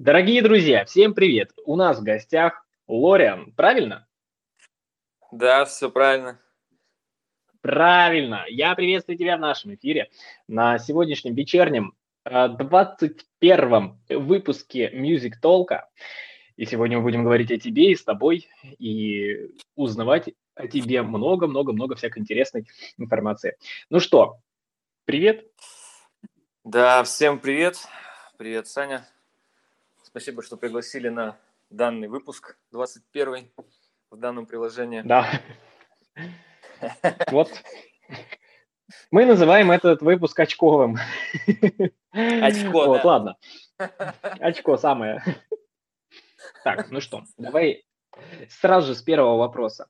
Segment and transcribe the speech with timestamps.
[0.00, 1.52] Дорогие друзья, всем привет!
[1.66, 4.08] У нас в гостях Лориан, правильно?
[5.30, 6.40] Да, все правильно.
[7.60, 8.46] Правильно.
[8.48, 10.08] Я приветствую тебя в нашем эфире
[10.48, 11.92] на сегодняшнем вечернем
[12.24, 15.82] 21 э, выпуске Music Talk.
[16.56, 18.48] И сегодня мы будем говорить о тебе и с тобой,
[18.78, 23.58] и узнавать о тебе много-много-много всякой интересной информации.
[23.90, 24.38] Ну что,
[25.04, 25.46] привет.
[26.64, 27.76] Да, всем привет.
[28.38, 29.06] Привет, Саня.
[30.10, 31.38] Спасибо, что пригласили на
[31.70, 33.50] данный выпуск, 21
[34.10, 35.02] в данном приложении.
[35.02, 35.26] Да.
[37.28, 37.50] Вот.
[39.10, 40.96] Мы называем этот выпуск очковым.
[42.10, 43.36] Очко, Вот, ладно.
[44.40, 45.22] Очко самое.
[46.64, 47.84] Так, ну что, давай
[48.48, 49.88] сразу же с первого вопроса.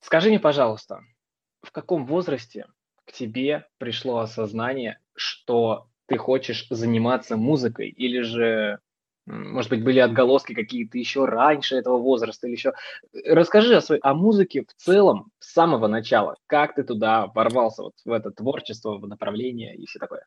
[0.00, 1.02] Скажи мне, пожалуйста,
[1.62, 2.66] в каком возрасте
[3.04, 8.78] к тебе пришло осознание, что ты хочешь заниматься музыкой, или же,
[9.28, 12.72] может быть, были отголоски какие-то еще раньше этого возраста, или еще...
[13.26, 16.36] Расскажи о, своей, о музыке в целом с самого начала.
[16.46, 20.26] Как ты туда ворвался, вот в это творчество, в направление и все такое?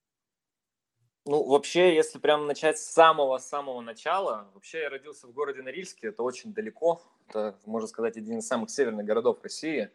[1.26, 6.24] Ну, вообще, если прям начать с самого-самого начала, вообще я родился в городе Норильске, это
[6.24, 9.90] очень далеко, это, можно сказать, один из самых северных городов России.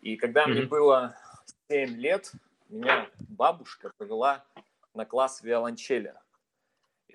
[0.00, 0.50] И когда mm-hmm.
[0.50, 1.16] мне было
[1.68, 2.32] 7 лет,
[2.68, 4.44] меня бабушка повела
[4.94, 6.14] на класс виолончели.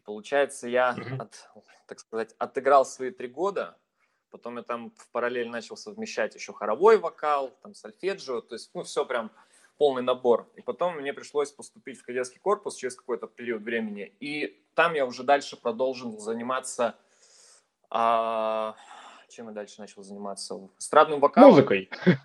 [0.08, 1.50] Получается, я, от,
[1.86, 3.78] так сказать, отыграл свои три года,
[4.32, 8.84] потом я там в параллель начал совмещать еще хоровой вокал, там сольфеджио, то есть, ну,
[8.84, 9.32] все прям
[9.78, 10.50] полный набор.
[10.56, 14.16] И потом мне пришлось поступить в кадетский корпус через какой-то период времени.
[14.22, 16.96] И там я уже дальше продолжил заниматься...
[17.90, 18.78] А,
[19.28, 20.70] чем я дальше начал заниматься?
[20.80, 21.50] Эстрадным вокалом.
[21.50, 21.90] Музыкой.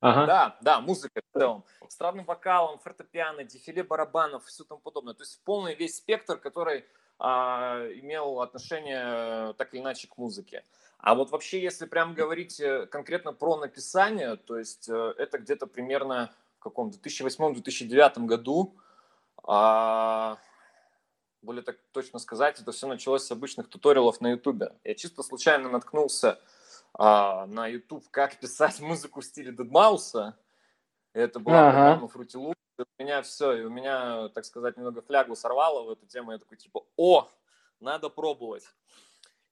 [0.00, 0.26] Ага.
[0.26, 1.64] Да, да, музыкой в целом.
[1.88, 5.14] Эстрадным вокалом, фортепиано, дефиле барабанов все тому подобное.
[5.14, 6.84] То есть полный весь спектр, который
[7.18, 10.64] а, имел отношение так или иначе к музыке.
[10.98, 15.66] А вот вообще, если прям говорить э, конкретно про написание, то есть э, это где-то
[15.66, 16.32] примерно
[16.66, 18.74] каком 2008-2009 году,
[19.44, 20.36] а,
[21.42, 24.72] более так точно сказать, это все началось с обычных туториалов на Ютубе.
[24.82, 26.40] Я чисто случайно наткнулся
[26.92, 30.36] а, на YouTube, как писать музыку в стиле Дедмауса.
[31.12, 31.72] Это была ага.
[31.72, 32.55] программа Fruity.
[32.78, 36.32] У меня все, и у меня, так сказать, немного флягу сорвало в эту тему.
[36.32, 37.28] Я такой, типа, о,
[37.80, 38.64] надо пробовать.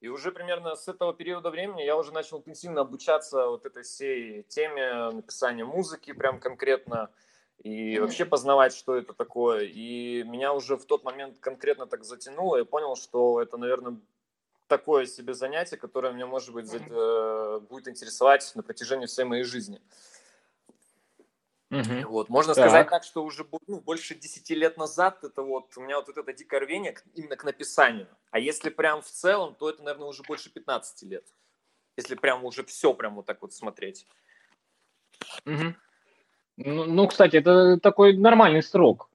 [0.00, 4.42] И уже примерно с этого периода времени я уже начал интенсивно обучаться вот этой всей
[4.42, 7.10] теме написания музыки прям конкретно
[7.62, 9.62] и вообще познавать, что это такое.
[9.62, 13.98] И меня уже в тот момент конкретно так затянуло, и понял, что это, наверное,
[14.66, 19.80] такое себе занятие, которое меня, может быть, э, будет интересовать на протяжении всей моей жизни.
[21.74, 22.08] Угу.
[22.08, 22.28] Вот.
[22.28, 22.64] Можно так.
[22.64, 26.32] сказать так, что уже ну, больше 10 лет назад это вот у меня вот это
[26.32, 28.06] дикое рвение именно к написанию.
[28.30, 31.24] А если прям в целом, то это, наверное, уже больше 15 лет.
[31.96, 34.06] Если прям уже все прям вот так вот смотреть.
[35.46, 35.74] Угу.
[36.58, 39.08] Ну, ну, кстати, это такой нормальный срок.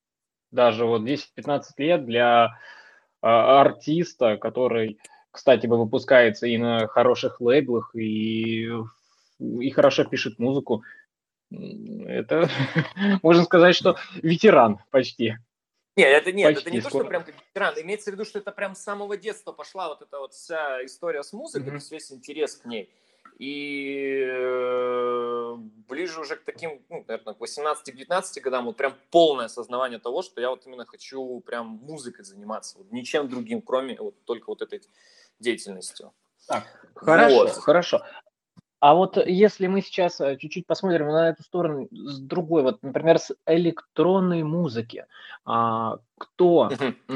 [0.52, 2.60] Даже вот 10-15 лет для
[3.22, 5.00] э, артиста, который,
[5.32, 8.70] кстати, выпускается и на хороших лейблах, и,
[9.40, 10.84] и хорошо пишет музыку.
[11.52, 12.50] Это,
[13.24, 15.36] можно сказать, что ветеран почти.
[15.96, 16.92] Нет, это нет, почти это не скоро.
[16.92, 17.74] то, что прям как ветеран.
[17.82, 21.24] Имеется в виду, что это прям с самого детства пошла вот эта вот вся история
[21.24, 21.92] с музыкой, mm-hmm.
[21.92, 22.94] весь интерес к ней.
[23.38, 25.56] И э,
[25.88, 30.42] ближе уже к таким, ну, наверное, к 18-19 годам вот прям полное осознавание того, что
[30.42, 34.82] я вот именно хочу прям музыкой заниматься, вот ничем другим, кроме вот только вот этой
[35.40, 36.12] деятельностью.
[36.48, 37.52] Так, хорошо, вот.
[37.52, 38.06] хорошо.
[38.80, 43.20] А вот если мы сейчас э, чуть-чуть посмотрим на эту сторону с другой, вот, например,
[43.20, 45.06] с электронной музыки,
[45.44, 46.70] а, кто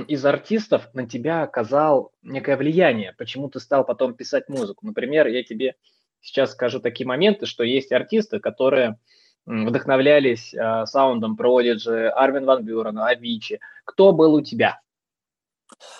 [0.07, 4.85] из артистов на тебя оказал некое влияние, почему ты стал потом писать музыку?
[4.85, 5.75] Например, я тебе
[6.19, 8.97] сейчас скажу такие моменты, что есть артисты, которые
[9.45, 13.59] вдохновлялись а, саундом Prodigy, Арвин Ван Бюрена, Авичи.
[13.85, 14.80] Кто был у тебя?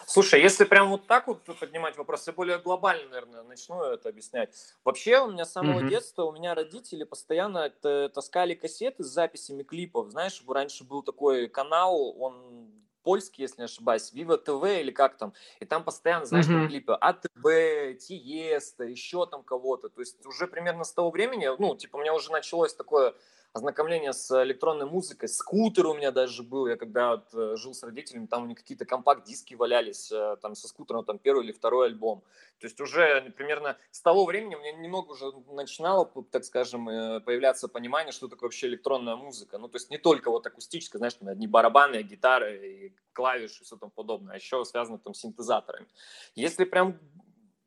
[0.06, 4.54] Слушай, если прям вот так вот поднимать вопрос, я более глобально, наверное, начну это объяснять.
[4.83, 5.89] Вообще у меня с самого mm-hmm.
[5.89, 7.69] детства, у меня родители постоянно
[8.10, 10.12] таскали кассеты с записями клипов.
[10.12, 12.71] Знаешь, раньше был такой канал, он
[13.04, 16.68] польский, если не ошибаюсь, Viva TV или как там, и там постоянно, знаешь, mm-hmm.
[16.68, 21.98] клипы АТБ, Тиеста, еще там кого-то, то есть уже примерно с того времени, ну, типа,
[21.98, 23.13] у меня уже началось такое
[23.53, 25.29] ознакомление с электронной музыкой.
[25.29, 28.57] Скутер у меня даже был, я когда вот, э, жил с родителями, там у них
[28.57, 32.23] какие-то компакт-диски валялись, э, там со скутером там первый или второй альбом.
[32.59, 37.67] То есть уже примерно с того времени мне немного уже начинало, так скажем, э, появляться
[37.67, 39.59] понимание, что такое вообще электронная музыка.
[39.59, 43.65] Ну, то есть не только вот акустическая, знаешь, там одни барабаны, гитары, и клавиши и
[43.65, 45.88] все там подобное, а еще связано там с синтезаторами.
[46.33, 46.97] Если прям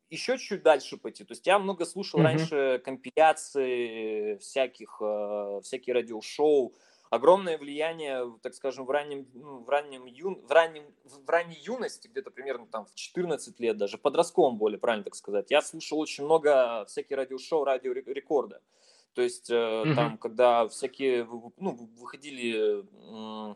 [0.09, 1.23] еще чуть дальше пойти.
[1.23, 2.23] То есть я много слушал mm-hmm.
[2.23, 6.73] раньше компиляции всяких, э, всякие радиошоу.
[7.09, 12.07] Огромное влияние, так скажем, в раннем, ну, в раннем юн, в раннем, в ранней юности,
[12.07, 15.49] где-то примерно там в 14 лет, даже подростковом более, правильно так сказать.
[15.49, 18.61] Я слушал очень много всяких радиошоу, радиорекорда.
[19.13, 19.95] То есть mm-hmm.
[19.95, 21.25] там, когда всякие,
[21.57, 23.55] ну, выходили э,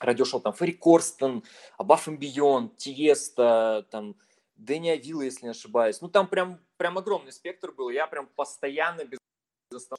[0.00, 1.44] радиошоу, там, Ферри Корстон,
[1.78, 4.16] Above and Beyond, Тиеста, там,
[4.58, 6.00] Дэнни Авилла, если не ошибаюсь.
[6.00, 7.88] Ну, там прям, прям огромный спектр был.
[7.88, 9.18] Я прям постоянно без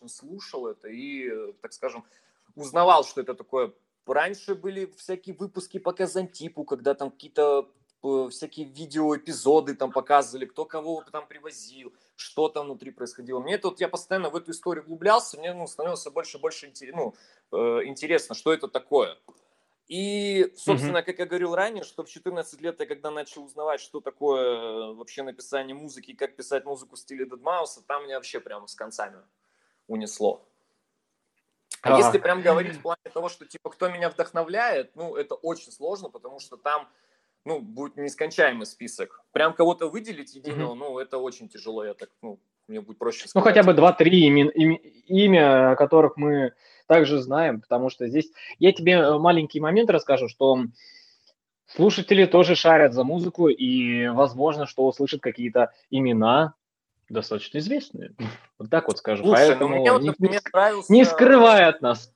[0.07, 2.03] слушал это и, так скажем,
[2.55, 3.73] узнавал, что это такое.
[4.05, 7.69] Раньше были всякие выпуски по Казантипу, когда там какие-то
[8.03, 13.39] э, всякие видеоэпизоды там показывали, кто кого там привозил, что там внутри происходило.
[13.39, 17.13] Мне тут я постоянно в эту историю углублялся, мне ну, становилось больше и больше ну,
[17.51, 19.15] э, интересно, что это такое.
[19.89, 24.01] И, собственно, как я говорил ранее, что в 14 лет я когда начал узнавать, что
[24.01, 28.75] такое вообще написание музыки, как писать музыку в стиле Дедмауса, там меня вообще прямо с
[28.75, 29.17] концами
[29.87, 30.45] унесло.
[31.81, 35.33] А, а если прям говорить в плане того, что типа кто меня вдохновляет, ну это
[35.33, 36.87] очень сложно, потому что там
[37.45, 39.23] ну, будет нескончаемый список.
[39.31, 43.35] Прям кого-то выделить единого, ну, это очень тяжело, я так, ну, мне будет проще сказать.
[43.35, 44.75] Ну, хотя бы два-три имя, имя,
[45.07, 46.53] имя, которых мы
[46.89, 50.63] также знаем, потому что здесь я тебе э, маленький момент расскажу, что
[51.67, 56.55] слушатели тоже шарят за музыку, и возможно, что услышат какие-то имена
[57.07, 58.15] достаточно известные.
[58.57, 59.23] Вот так вот скажу.
[59.23, 60.91] Слушай, ну, Поэтому ну мне, вот, например, не, нравился...
[60.91, 62.11] не скрывай от нас.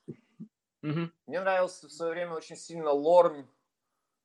[0.82, 3.46] Мне нравился в свое время очень сильно Лорн,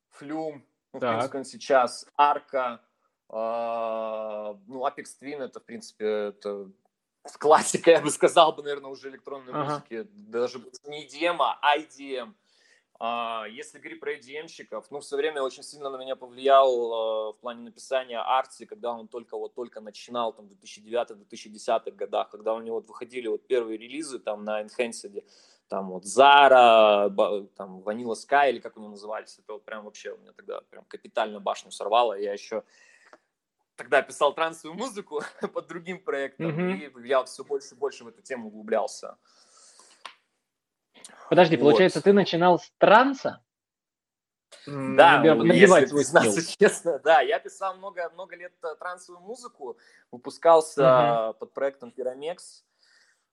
[0.10, 2.82] Флюм, ну, в принципе, он сейчас, Арка,
[3.30, 6.72] э, ну, Apex Twin, это, в принципе, это
[7.38, 9.84] классика, я бы сказал бы, наверное, уже электронной ага.
[9.90, 12.34] музыки, даже не EDM, а IDM.
[13.02, 17.32] А, если говорить про EDM-щиков, ну, в свое время очень сильно на меня повлиял а,
[17.32, 22.54] в плане написания Арти, когда он только вот только начинал, там, в 2009-2010 годах, когда
[22.54, 25.24] у него вот выходили вот первые релизы там на Enhanced,
[25.70, 27.10] там вот Zara,
[27.56, 30.84] там Vanilla Sky, или как они назывались, это вот прям вообще у меня тогда прям
[30.86, 32.64] капитально башню сорвало, я еще
[33.80, 35.22] тогда писал трансовую музыку
[35.54, 37.02] под другим проектом, mm-hmm.
[37.02, 39.18] и я все больше и больше в эту тему углублялся.
[41.30, 41.64] Подожди, вот.
[41.64, 43.42] получается, ты начинал с транса?
[44.66, 49.78] Да, набивать если признаться честно, да, я писал много, много лет э, трансовую музыку,
[50.12, 51.34] выпускался uh-huh.
[51.36, 52.64] под проектом Pyramex,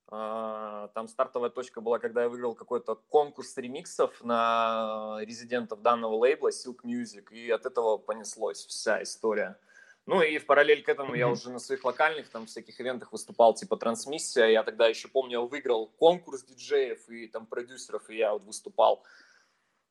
[0.09, 6.51] а, там стартовая точка была, когда я выиграл какой-то конкурс ремиксов на резидентов данного лейбла
[6.51, 9.59] Silk Music, и от этого понеслось вся история.
[10.07, 13.55] Ну и в параллель к этому я уже на своих локальных там всяких ивентах выступал,
[13.55, 14.47] типа трансмиссия.
[14.47, 19.03] Я тогда еще помню, я выиграл конкурс диджеев и там продюсеров, и я вот выступал.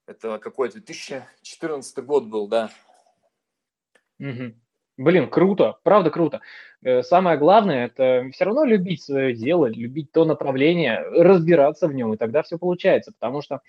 [0.08, 2.70] Это какой 2014 год был, да.
[4.20, 4.54] Угу.
[4.98, 6.40] Блин, круто, правда круто.
[6.82, 12.14] Э, самое главное, это все равно любить свое дело, любить то направление, разбираться в нем,
[12.14, 13.60] и тогда все получается, потому что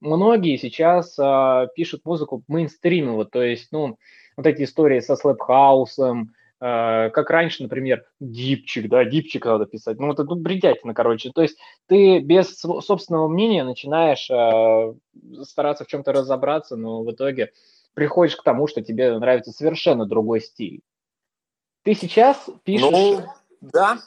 [0.00, 3.98] многие сейчас а, пишут музыку мейнстримово, то есть, ну,
[4.40, 10.10] вот эти истории со слэпхаусом, э, как раньше, например, дипчик, да, дипчик надо писать, ну,
[10.12, 14.94] это ну, бредятина, короче, то есть ты без собственного мнения начинаешь э,
[15.44, 17.52] стараться в чем-то разобраться, но в итоге
[17.94, 20.80] приходишь к тому, что тебе нравится совершенно другой стиль.
[21.82, 22.90] Ты сейчас пишешь...
[22.90, 23.20] Ну,
[23.60, 23.98] да.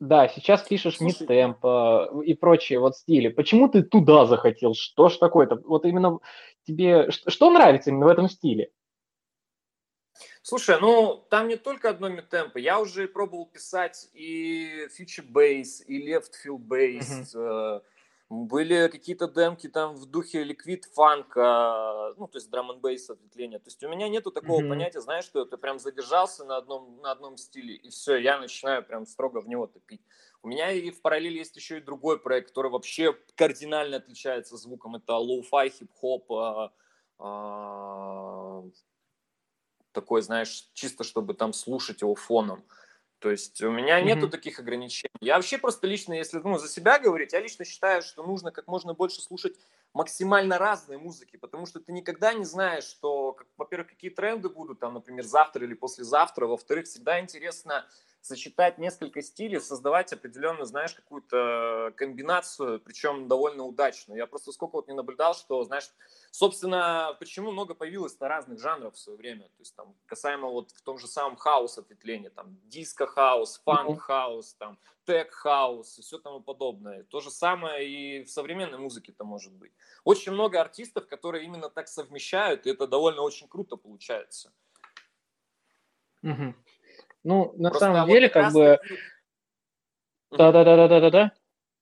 [0.00, 3.28] Да, сейчас пишешь мид-темп э, и прочие вот стили.
[3.28, 4.74] Почему ты туда захотел?
[4.74, 5.60] Что ж такое-то?
[5.64, 6.18] Вот именно
[6.66, 7.10] тебе...
[7.10, 8.70] Что нравится именно в этом стиле?
[10.42, 12.58] Слушай, ну там не только одно mid-tempo.
[12.58, 17.82] Я уже пробовал писать и future bass, и left field bass, mm-hmm.
[18.30, 23.08] Были какие-то демки там в духе liquid funk а, ну, то есть drum and bass
[23.08, 23.58] ответвления.
[23.58, 24.68] То есть у меня нету такого mm-hmm.
[24.68, 28.84] понятия, знаешь, что ты прям задержался на одном, на одном стиле, и все, я начинаю
[28.84, 30.02] прям строго в него топить.
[30.42, 34.96] У меня и в параллели есть еще и другой проект, который вообще кардинально отличается звуком.
[34.96, 36.30] Это lo-fi, хип-хоп,
[37.18, 38.62] а,
[40.00, 42.62] такой, знаешь, чисто чтобы там слушать его фоном.
[43.18, 44.30] То есть у меня нету mm-hmm.
[44.30, 45.10] таких ограничений.
[45.20, 48.68] Я вообще просто лично, если ну, за себя говорить, я лично считаю, что нужно как
[48.68, 49.56] можно больше слушать
[49.92, 54.94] максимально разной музыки, потому что ты никогда не знаешь, что, во-первых, какие тренды будут там,
[54.94, 57.84] например, завтра или послезавтра, во-вторых, всегда интересно
[58.28, 64.18] сочетать несколько стилей, создавать определенно, знаешь, какую-то комбинацию, причем довольно удачную.
[64.18, 65.90] Я просто сколько вот не наблюдал, что, знаешь,
[66.30, 69.44] собственно, почему много появилось на разных жанров в свое время.
[69.44, 74.00] То есть там касаемо вот в том же самом хаус ответвления, там disco house, funk
[74.00, 77.04] house, там tech house и все тому подобное.
[77.04, 79.72] То же самое и в современной музыке это может быть.
[80.04, 84.52] Очень много артистов, которые именно так совмещают, и это довольно очень круто получается.
[86.22, 86.54] Угу.
[87.24, 88.78] Ну, на Просто самом деле, как бы...
[90.30, 91.32] Да-да-да-да-да-да.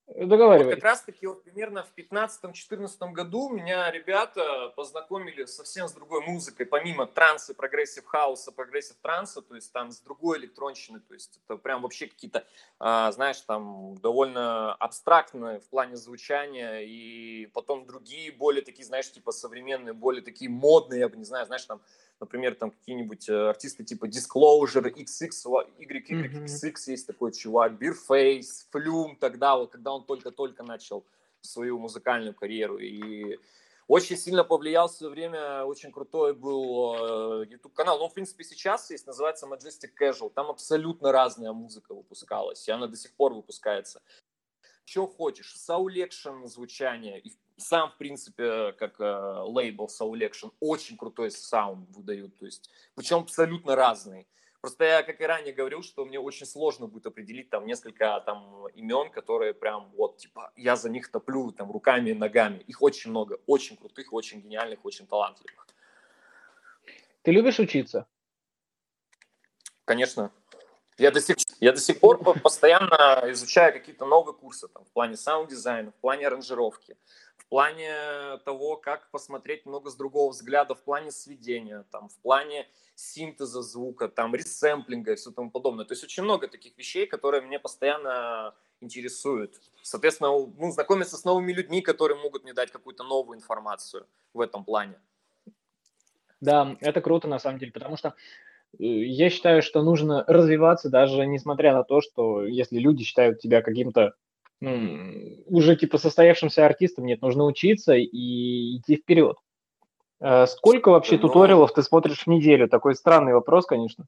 [0.07, 0.67] Договаривай.
[0.67, 6.65] Вот как раз-таки вот примерно в 15-14 году меня ребята познакомили совсем с другой музыкой,
[6.65, 11.57] помимо транса, progressive хауса, progressive транса, то есть там с другой электронщины, то есть это
[11.57, 12.45] прям вообще какие-то,
[12.79, 19.33] а, знаешь, там довольно абстрактные в плане звучания, и потом другие более такие, знаешь, типа
[19.33, 21.81] современные, более такие модные, я бы не знаю, знаешь, там
[22.21, 25.31] например, там какие-нибудь э, артисты типа Disclosure, XX,
[25.79, 31.05] YYXX, есть такой чувак, Beerface, Flume тогда, вот, когда он только-только начал
[31.41, 32.79] свою музыкальную карьеру.
[32.79, 33.39] И
[33.89, 37.99] очень сильно повлиял в свое время, очень крутой был э, YouTube-канал.
[37.99, 40.31] Ну, в принципе, сейчас есть, называется Majestic Casual.
[40.31, 44.03] Там абсолютно разная музыка выпускалась, и она до сих пор выпускается.
[44.85, 51.31] Что хочешь, Action звучание, и сам, в принципе, как э, лейбл Soul Action, очень крутой
[51.31, 54.27] саунд выдают, то есть, причем абсолютно разный.
[54.61, 58.67] Просто я, как и ранее говорил, что мне очень сложно будет определить там несколько там
[58.75, 62.59] имен, которые прям вот, типа, я за них топлю там руками и ногами.
[62.67, 65.69] Их очень много, очень крутых, очень гениальных, очень талантливых.
[67.23, 68.07] Ты любишь учиться?
[69.85, 70.33] Конечно.
[70.99, 75.17] Я до сих, я до сих пор постоянно изучаю какие-то новые курсы там, в плане
[75.17, 76.97] саунд-дизайна, в плане аранжировки,
[77.47, 82.67] в плане того, как посмотреть много с другого взгляда, в плане сведения, там, в плане
[82.97, 85.85] синтеза звука, там, ресэмплинга и все тому подобное.
[85.85, 89.61] То есть очень много таких вещей, которые мне постоянно интересуют.
[89.83, 94.65] Соответственно, ну, знакомиться с новыми людьми, которые могут мне дать какую-то новую информацию в этом
[94.65, 95.01] плане.
[96.41, 98.15] Да, это круто на самом деле, потому что
[98.79, 103.63] э, я считаю, что нужно развиваться, даже несмотря на то, что если люди считают тебя
[103.63, 104.15] каким-то
[104.61, 109.37] ну, уже типа состоявшимся артистом нет, нужно учиться и идти вперед.
[110.21, 112.69] Э, сколько вообще ну, туториалов ты смотришь в неделю?
[112.69, 114.07] Такой странный вопрос, конечно.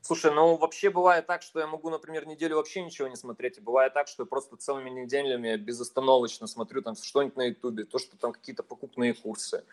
[0.00, 3.60] Слушай, ну вообще бывает так, что я могу, например, неделю вообще ничего не смотреть, и
[3.60, 8.16] бывает так, что я просто целыми неделями безостановочно смотрю там что-нибудь на ютубе, то, что
[8.16, 9.64] там какие-то покупные курсы.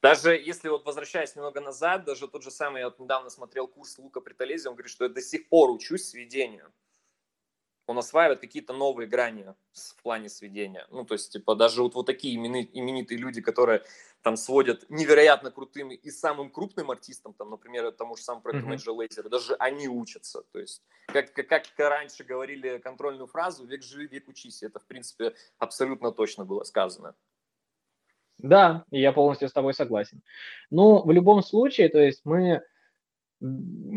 [0.00, 3.98] Даже если вот возвращаясь немного назад, даже тот же самый, я вот недавно смотрел курс
[3.98, 6.70] Лука Притолези, он говорит, что я до сих пор учусь сведению
[7.88, 10.86] он осваивает какие-то новые грани в плане сведения.
[10.90, 13.82] Ну, то есть, типа, даже вот, вот такие именитые люди, которые
[14.20, 18.74] там сводят невероятно крутым и самым крупным артистам, там, например, тому же самому проекту mm-hmm.
[18.74, 20.42] Major Lazer, даже они учатся.
[20.52, 24.62] То есть, как, как, как раньше говорили контрольную фразу, век живи, век учись.
[24.62, 27.14] Это, в принципе, абсолютно точно было сказано.
[28.36, 30.20] Да, я полностью с тобой согласен.
[30.70, 32.62] Ну, в любом случае, то есть мы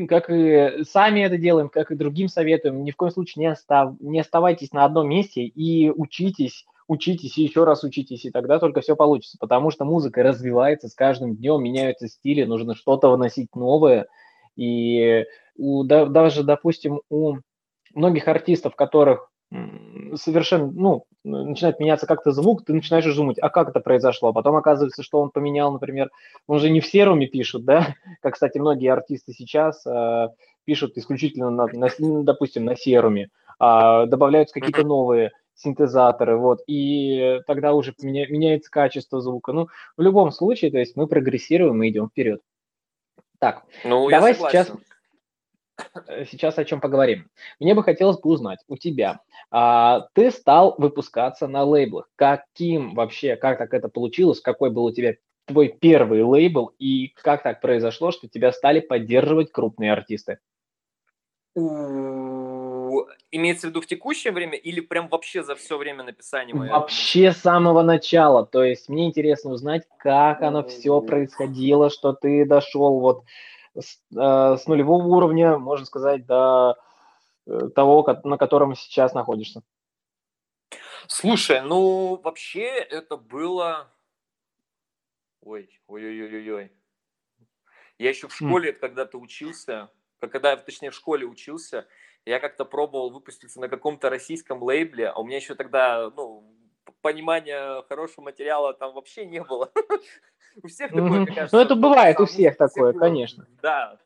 [0.08, 3.96] как и сами это делаем, как и другим советуем, ни в коем случае не, остав,
[4.00, 8.82] не оставайтесь на одном месте и учитесь, учитесь и еще раз учитесь, и тогда только
[8.82, 14.08] все получится, потому что музыка развивается с каждым днем, меняются стили, нужно что-то вносить новое,
[14.56, 15.26] и
[15.58, 17.38] у, да, даже, допустим, у
[17.96, 19.31] многих артистов, которых
[20.16, 24.30] совершенно, ну, начинает меняться как-то звук, ты начинаешь уже думать, а как это произошло?
[24.30, 26.10] А потом оказывается, что он поменял, например,
[26.48, 30.30] он же не в серуме пишет, да, как, кстати, многие артисты сейчас э,
[30.66, 33.30] пишут исключительно, на, на, ну, допустим, на серуме,
[33.60, 39.52] а добавляются какие-то новые синтезаторы, вот, и тогда уже меня, меняется качество звука.
[39.52, 39.68] Ну,
[39.98, 42.42] в любом случае, то есть мы прогрессируем и идем вперед.
[43.38, 44.72] Так, ну, давай сейчас
[46.30, 47.30] сейчас о чем поговорим.
[47.60, 49.22] Мне бы хотелось бы узнать у тебя.
[49.50, 52.10] А, ты стал выпускаться на лейблах.
[52.16, 54.42] Каким вообще, как так это получилось?
[54.42, 56.74] Какой был у тебя твой первый лейбл?
[56.80, 60.40] И как так произошло, что тебя стали поддерживать крупные артисты?
[63.34, 66.76] Имеется в виду в текущее время или прям вообще за все время написания моего?
[66.76, 68.46] Вообще с самого начала.
[68.46, 73.24] То есть мне интересно узнать, как оно все происходило, что ты дошел вот
[73.78, 76.78] с, э, с нулевого уровня, можно сказать, до
[77.48, 79.64] э, того, на котором сейчас находишься?
[81.08, 83.92] Слушай, ну вообще это было...
[85.42, 86.72] Ой, ой-ой-ой-ой.
[87.98, 88.74] Я еще в школе mm.
[88.74, 91.88] когда-то учился, когда я, точнее, в школе учился,
[92.26, 96.51] я как-то пробовал выпуститься на каком-то российском лейбле, а у меня еще тогда, ну,
[97.02, 99.72] понимания хорошего материала там вообще не было.
[100.64, 101.56] У всех такое, мне кажется.
[101.56, 103.48] Ну, это бывает у всех такое, конечно.
[103.62, 103.98] Да.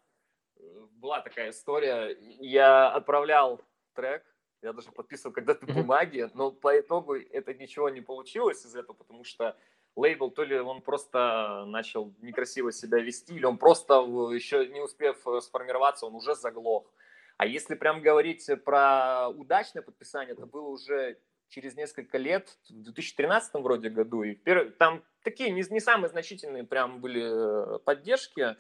[1.02, 2.16] была такая история.
[2.40, 3.62] Я отправлял
[3.96, 4.24] трек,
[4.62, 9.24] я даже подписывал когда-то бумаги, но по итогу это ничего не получилось из этого, потому
[9.24, 9.56] что
[9.96, 13.96] лейбл, то ли он просто начал некрасиво себя вести, или он просто,
[14.34, 16.92] еще не успев э, сформироваться, он уже заглох.
[17.38, 21.18] А если прям говорить про удачное подписание, это было уже
[21.50, 24.36] через несколько лет, в 2013 вроде году, и
[24.78, 28.56] там такие не, не самые значительные прям были э, поддержки,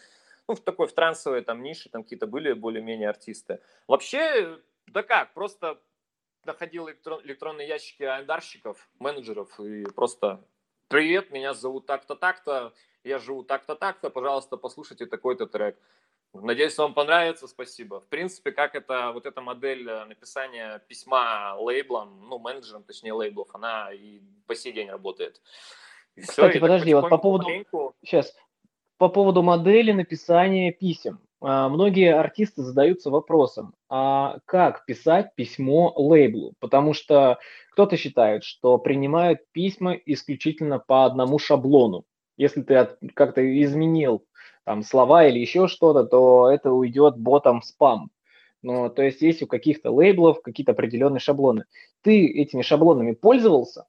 [0.47, 3.59] ну, в такой, в трансовой там нише, там какие-то были более-менее артисты.
[3.87, 5.81] Вообще, да как, просто
[6.45, 10.45] находил электрон, электронные ящики айдарщиков, менеджеров, и просто
[10.87, 12.73] привет, меня зовут так-то, так-то,
[13.03, 15.77] я живу так-то, так-то, пожалуйста, послушайте такой-то трек.
[16.41, 18.01] Надеюсь, вам понравится, спасибо.
[18.01, 23.47] В принципе, как это, вот эта модель э, написания письма лейблом, ну, менеджером, точнее, лейблов,
[23.53, 25.41] она и по сей день работает.
[26.15, 27.45] И Кстати, все, подожди, вот по поводу...
[27.45, 27.93] Маленьку...
[28.03, 28.33] Сейчас,
[28.97, 31.19] по поводу модели написания писем.
[31.41, 36.53] А, многие артисты задаются вопросом, а как писать письмо лейблу?
[36.59, 37.39] Потому что
[37.71, 42.05] кто-то считает, что принимают письма исключительно по одному шаблону.
[42.37, 44.25] Если ты как-то изменил
[44.65, 48.10] там слова или еще что-то, то это уйдет ботом в спам.
[48.62, 51.65] Но, то есть есть у каких-то лейблов какие-то определенные шаблоны.
[52.01, 53.86] Ты этими шаблонами пользовался?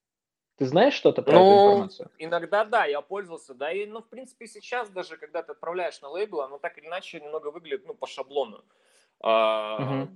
[0.58, 2.10] Ты знаешь что-то про ну, эту информацию?
[2.18, 6.08] Иногда да, я пользовался, да, и, ну, в принципе, сейчас даже, когда ты отправляешь на
[6.08, 8.62] лейбл, оно так или иначе немного выглядит, ну, по шаблону.
[9.22, 10.08] Uh-huh.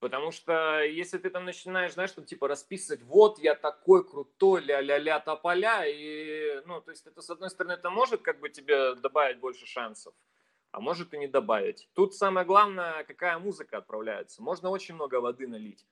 [0.00, 5.20] Потому что если ты там начинаешь, знаешь, там типа расписывать, вот я такой крутой, ля-ля-ля
[5.20, 9.38] тополя, и, ну, то есть это, с одной стороны, это может как бы тебе добавить
[9.38, 10.14] больше шансов,
[10.72, 11.90] а может и не добавить.
[11.92, 14.42] Тут самое главное, какая музыка отправляется.
[14.42, 15.86] Можно очень много воды налить.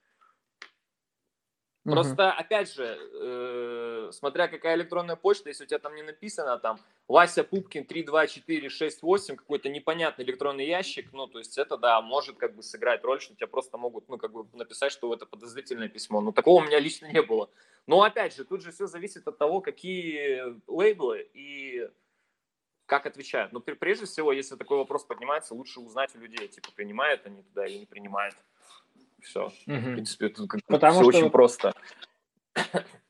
[1.84, 6.78] Просто, опять же, э, смотря какая электронная почта, если у тебя там не написано, там,
[7.06, 12.62] Вася Пупкин 32468, какой-то непонятный электронный ящик, ну, то есть это, да, может как бы
[12.62, 16.20] сыграть роль, что тебя просто могут, ну, как бы написать, что это подозрительное письмо.
[16.20, 17.48] Ну, такого у меня лично не было.
[17.86, 21.88] Но, опять же, тут же все зависит от того, какие лейблы и
[22.88, 23.52] как отвечают.
[23.52, 27.66] Но прежде всего, если такой вопрос поднимается, лучше узнать у людей, типа, принимают они туда
[27.66, 28.34] или не принимают.
[29.22, 29.46] Все.
[29.46, 29.76] Угу.
[29.76, 31.72] В принципе, тут как Потому все что очень просто.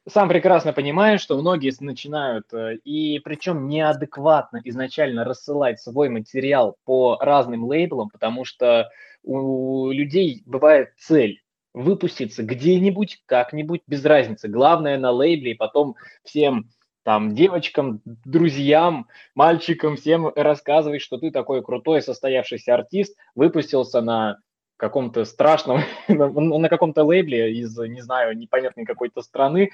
[0.09, 7.19] Сам прекрасно понимаю, что многие начинают, э, и причем неадекватно изначально рассылать свой материал по
[7.21, 8.91] разным лейблам, потому что
[9.23, 11.43] у людей бывает цель
[11.75, 14.49] выпуститься где-нибудь, как-нибудь, без разницы.
[14.49, 16.71] Главное на лейбле, и потом всем
[17.03, 24.39] там девочкам, друзьям, мальчикам, всем рассказывать, что ты такой крутой состоявшийся артист, выпустился на
[24.79, 29.73] каком-то страшном, на каком-то лейбле из, не знаю, непонятной какой-то страны,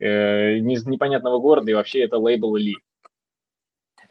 [0.00, 2.76] э, непонятного города, и вообще это лейбл Ли.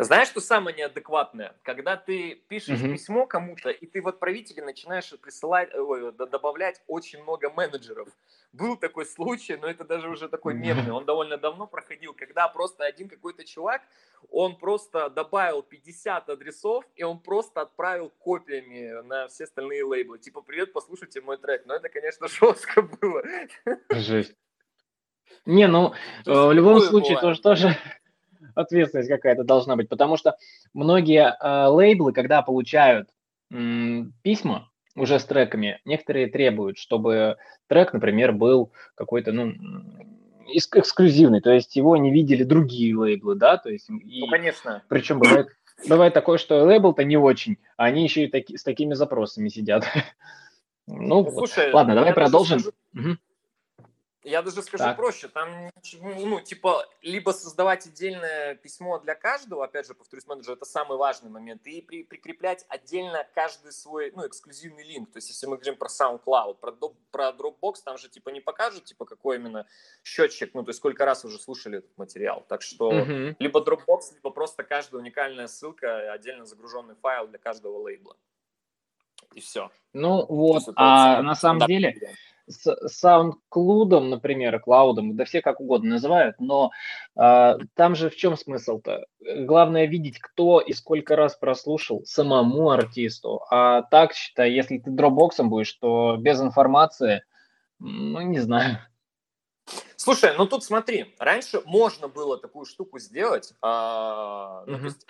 [0.02, 1.58] Знаешь, что самое неадекватное?
[1.62, 2.94] Когда ты пишешь mm-hmm.
[2.94, 8.08] письмо кому-то, и ты в отправителе начинаешь присылать, ой, добавлять очень много менеджеров.
[8.54, 12.86] Был такой случай, но это даже уже такой мемный, он довольно давно проходил, когда просто
[12.86, 13.82] один какой-то чувак,
[14.32, 20.18] он просто добавил 50 адресов, и он просто отправил копиями на все остальные лейблы.
[20.18, 21.66] Типа, привет, послушайте мой трек.
[21.66, 23.22] Но это, конечно, жестко было.
[23.90, 24.34] Жесть.
[25.46, 25.94] Не, ну,
[26.26, 27.78] э, в любом случае, тоже, тоже
[28.56, 30.36] ответственность какая-то должна быть, потому что
[30.74, 33.10] многие э, лейблы, когда получают
[33.52, 39.54] м, письма уже с треками, некоторые требуют, чтобы трек, например, был какой-то, ну,
[40.52, 43.90] эксклюзивный, то есть его не видели другие лейблы, да, то есть...
[43.90, 44.84] И, ну, конечно.
[44.88, 45.48] Причем бывает,
[45.88, 49.86] бывает такое, что лейбл-то не очень, а они еще и таки, с такими запросами сидят.
[50.92, 52.62] Ну, ну Слушай, ладно, давай продолжим.
[52.96, 53.18] Угу.
[54.24, 54.98] Я даже скажу так.
[54.98, 60.66] проще, там, ну, типа, либо создавать отдельное письмо для каждого, опять же, повторюсь, менеджер, это
[60.66, 65.46] самый важный момент, и при, прикреплять отдельно каждый свой, ну, эксклюзивный линк, то есть, если
[65.48, 66.74] мы говорим про SoundCloud, про,
[67.12, 69.66] про Dropbox, там же, типа, не покажут, типа, какой именно
[70.04, 73.38] счетчик, ну, то есть, сколько раз уже слушали этот материал, так что, uh-huh.
[73.40, 78.18] либо Dropbox, либо просто каждая уникальная ссылка, отдельно загруженный файл для каждого лейбла,
[79.34, 79.72] и все.
[79.94, 81.96] Ну, вот, а на самом деле
[82.50, 86.72] с SoundCloud, например, клаудом, да все как угодно называют, но
[87.16, 89.06] э, там же в чем смысл-то?
[89.20, 93.42] Главное видеть, кто и сколько раз прослушал самому артисту.
[93.50, 97.24] А так, считай, если ты дропбоксом будешь, то без информации,
[97.80, 98.80] ну, не знаю.
[99.96, 104.80] Слушай, ну тут смотри, раньше можно было такую штуку сделать, а, ну, mm-hmm.
[104.80, 105.08] то есть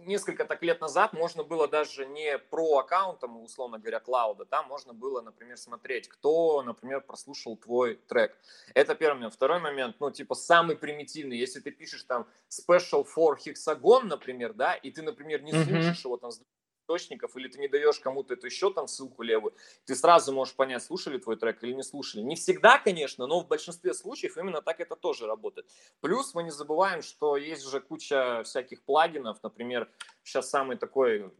[0.00, 4.92] несколько так лет назад можно было даже не про аккаунтом, условно говоря, клауда, там можно
[4.92, 8.36] было, например, смотреть, кто, например, прослушал твой трек.
[8.74, 9.34] Это первый момент.
[9.34, 14.74] Второй момент, ну, типа, самый примитивный, если ты пишешь там special for hexagon, например, да,
[14.74, 16.06] и ты, например, не слушаешь mm-hmm.
[16.06, 16.40] его там с
[16.86, 20.82] источников, или ты не даешь кому-то эту еще там ссылку левую, ты сразу можешь понять,
[20.82, 22.22] слушали твой трек или не слушали.
[22.22, 25.68] Не всегда, конечно, но в большинстве случаев именно так это тоже работает.
[26.00, 29.90] Плюс мы не забываем, что есть уже куча всяких плагинов, например,
[30.22, 31.32] сейчас самый такой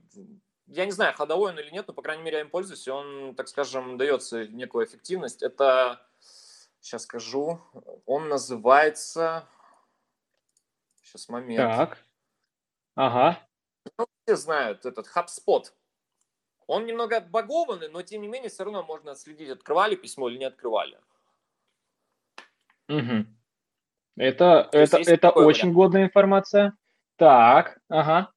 [0.68, 2.90] я не знаю, ходовой он или нет, но, по крайней мере, я им пользуюсь, и
[2.90, 5.44] он, так скажем, дается некую эффективность.
[5.44, 6.04] Это,
[6.80, 7.60] сейчас скажу,
[8.04, 9.46] он называется...
[11.02, 11.76] Сейчас момент.
[11.76, 11.98] Так.
[12.96, 13.45] Ага.
[14.26, 15.64] Все знают этот HubSpot.
[16.66, 20.46] Он немного отбагованный, но тем не менее все равно можно отследить, открывали письмо или не
[20.46, 20.98] открывали.
[22.88, 23.26] Угу.
[24.16, 25.74] Это, это, это очень вариант.
[25.74, 26.76] годная информация.
[27.14, 28.32] Так, ага.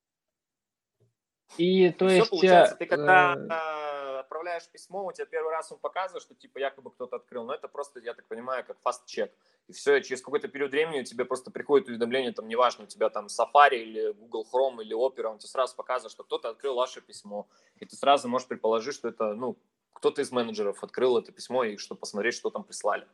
[1.58, 2.28] И то и есть...
[2.28, 3.89] Все получается, ты когда э
[4.30, 7.68] отправляешь письмо, у тебя первый раз он показывает, что типа якобы кто-то открыл, но это
[7.68, 9.34] просто, я так понимаю, как фаст-чек.
[9.68, 13.10] И все, и через какой-то период времени тебе просто приходит уведомление, там, неважно, у тебя
[13.10, 17.02] там Safari или Google Chrome или Opera, он тебе сразу показывает, что кто-то открыл ваше
[17.02, 17.48] письмо.
[17.78, 19.58] И ты сразу можешь предположить, что это, ну,
[19.94, 23.08] кто-то из менеджеров открыл это письмо, и чтобы посмотреть, что там прислали.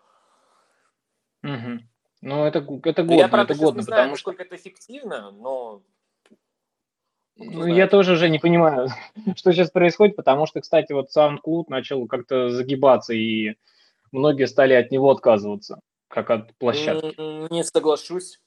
[1.43, 1.79] Угу.
[2.21, 4.55] Ну, это, это годно, я, правда, это годно, не знаю, потому насколько что...
[4.55, 5.81] это эффективно, но
[7.37, 8.89] ну, я тоже уже не понимаю,
[9.35, 13.55] что сейчас происходит, потому что, кстати, вот SoundCloud начал как-то загибаться, и
[14.11, 17.15] многие стали от него отказываться, как от площадки.
[17.51, 18.39] Не соглашусь.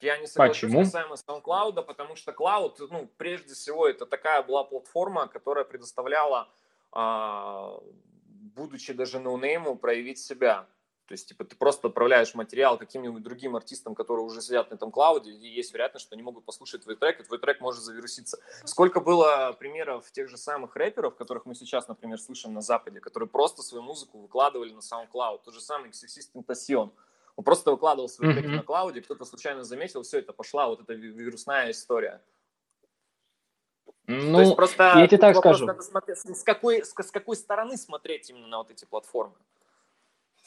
[0.00, 0.80] Я не соглашусь Почему?
[0.80, 6.48] касаемо SoundCloud, потому что Cloud, ну, прежде всего, это такая была платформа, которая предоставляла,
[6.92, 7.78] а,
[8.54, 10.66] будучи даже ноунейму, проявить себя.
[11.10, 14.92] То есть, типа, ты просто отправляешь материал каким-нибудь другим артистам, которые уже сидят на этом
[14.92, 18.38] клауде, и есть вероятность, что они могут послушать твой трек, и твой трек может завируситься.
[18.64, 23.28] Сколько было примеров тех же самых рэперов, которых мы сейчас, например, слышим на Западе, которые
[23.28, 25.40] просто свою музыку выкладывали на SoundCloud.
[25.44, 26.92] Тот же самый Sexist Tentacion.
[27.34, 28.56] Он просто выкладывал свои треки mm-hmm.
[28.58, 32.22] на клауде, кто-то случайно заметил, все, это пошла вот эта вирусная история.
[34.06, 35.66] Ну, То есть просто я тебе так скажу.
[35.66, 39.34] Надо смотреть, с, какой, с, с какой стороны смотреть именно на вот эти платформы.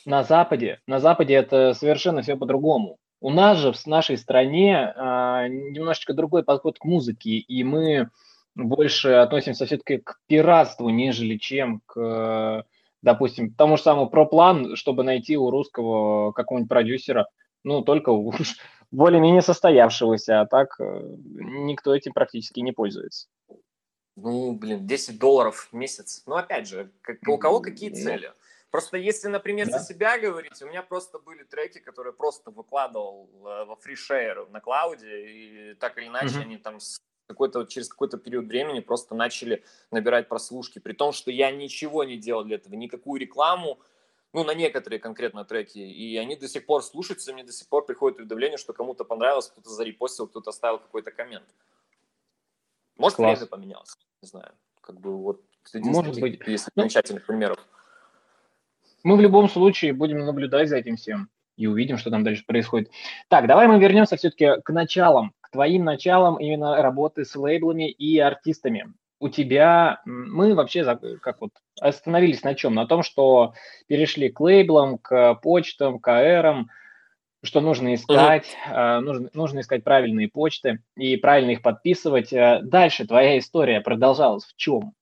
[0.06, 2.98] На Западе, на Западе это совершенно все по-другому.
[3.22, 5.00] У нас же в нашей стране э,
[5.48, 8.10] немножечко другой подход к музыке, и мы
[8.56, 12.66] больше относимся все-таки к пиратству, нежели чем к,
[13.02, 17.28] допустим, тому же самому проплан, чтобы найти у русского какого-нибудь продюсера,
[17.64, 18.58] ну, только уж
[18.92, 23.28] более-менее состоявшегося, а так э, никто этим практически не пользуется.
[24.16, 26.22] Ну, блин, 10 долларов в месяц.
[26.28, 28.32] Ну, опять же, как, у кого какие ну, цели?
[28.74, 29.78] Просто если, например, да.
[29.78, 34.62] за себя говорить, у меня просто были треки, которые просто выкладывал э, во FreeShare на
[34.62, 36.42] клауде, и так или иначе mm-hmm.
[36.42, 36.80] они там
[37.28, 42.18] какой-то, через какой-то период времени просто начали набирать прослушки, при том, что я ничего не
[42.18, 43.80] делал для этого, никакую рекламу,
[44.34, 47.86] ну, на некоторые конкретно треки, и они до сих пор слушаются, мне до сих пор
[47.86, 51.46] приходит уведомление, что кому-то понравилось, кто-то зарепостил, кто-то оставил какой-то коммент.
[52.98, 53.38] Может, Класс.
[53.38, 54.52] время поменялось, не знаю.
[54.82, 55.44] Как бы вот
[55.76, 56.42] Может быть.
[56.48, 57.60] Есть ну, замечательных примеров.
[59.04, 62.90] Мы в любом случае будем наблюдать за этим всем и увидим, что там дальше происходит.
[63.28, 68.18] Так, давай мы вернемся все-таки к началам, к твоим началам именно работы с лейблами и
[68.20, 68.94] артистами.
[69.20, 70.84] У тебя, мы вообще
[71.22, 72.74] как вот остановились на чем?
[72.74, 73.54] На том, что
[73.88, 76.70] перешли к лейблам, к почтам, к АРам,
[77.42, 79.00] что нужно искать, uh-huh.
[79.02, 82.32] нужно, нужно искать правильные почты и правильно их подписывать.
[82.32, 84.94] Э, дальше твоя история продолжалась в чем?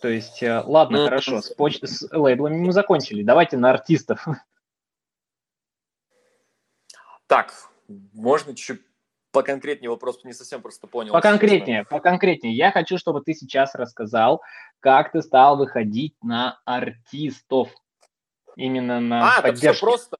[0.00, 3.22] То есть, э, ладно, ну, хорошо, с, поч- с лейблами мы закончили.
[3.22, 4.26] Давайте на артистов.
[7.26, 7.52] Так,
[7.88, 8.82] можно чуть
[9.32, 11.12] поконкретнее вопрос, не совсем просто понял.
[11.12, 12.54] Поконкретнее, поконкретнее.
[12.54, 14.42] Я хочу, чтобы ты сейчас рассказал,
[14.80, 17.70] как ты стал выходить на артистов.
[18.56, 19.74] Именно на а, поддержку.
[19.74, 20.15] все просто.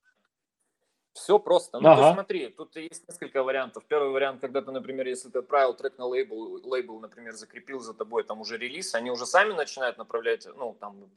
[1.27, 1.81] Все просто.
[1.81, 2.03] Ну, ага.
[2.03, 3.85] то смотри, тут есть несколько вариантов.
[3.89, 7.95] Первый вариант, когда ты, например, если ты отправил трек на лейбл, лейбл, например, закрепил за
[7.95, 11.11] тобой там уже релиз, они уже сами начинают направлять, ну, там,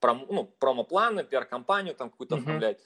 [0.00, 2.40] пром, ну, промо-планы, пиар-компанию там какую-то uh-huh.
[2.40, 2.78] оформлять.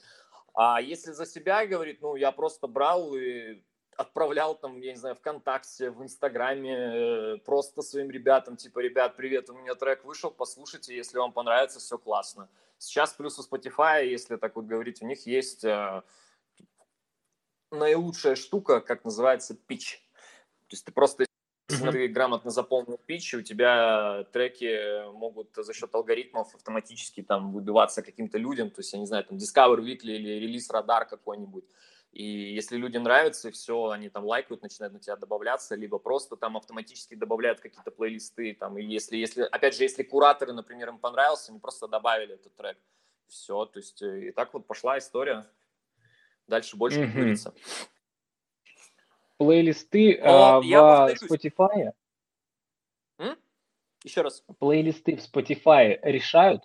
[0.52, 3.62] А если за себя говорит, ну, я просто брал и
[3.96, 9.48] отправлял там, я не знаю, ВКонтакте, в Инстаграме, э, просто своим ребятам, типа, ребят, привет,
[9.48, 12.48] у меня трек вышел, послушайте, если вам понравится, все классно.
[12.78, 16.02] Сейчас плюс у Spotify, если так вот говорить, у них есть э,
[17.74, 20.02] наилучшая штука, как называется, пич.
[20.68, 21.26] То есть ты просто,
[21.68, 21.92] если mm-hmm.
[21.92, 28.38] ты грамотно заполнил пич, у тебя треки могут за счет алгоритмов автоматически там выбиваться каким-то
[28.38, 31.64] людям, то есть, я не знаю, там Discover Weekly или релиз Радар какой-нибудь.
[32.12, 36.36] И если людям нравится, и все, они там лайкают, начинают на тебя добавляться, либо просто
[36.36, 38.54] там автоматически добавляют какие-то плейлисты.
[38.54, 42.54] Там, и если, если, опять же, если кураторы, например, им понравился, они просто добавили этот
[42.54, 42.78] трек.
[43.26, 45.44] Все, то есть и так вот пошла история.
[46.46, 47.12] Дальше больше mm-hmm.
[47.12, 47.54] говорится.
[49.36, 51.92] Плейлисты Но, э, в Spotify
[54.04, 54.44] Еще раз.
[54.58, 56.62] Плейлисты в Spotify решают?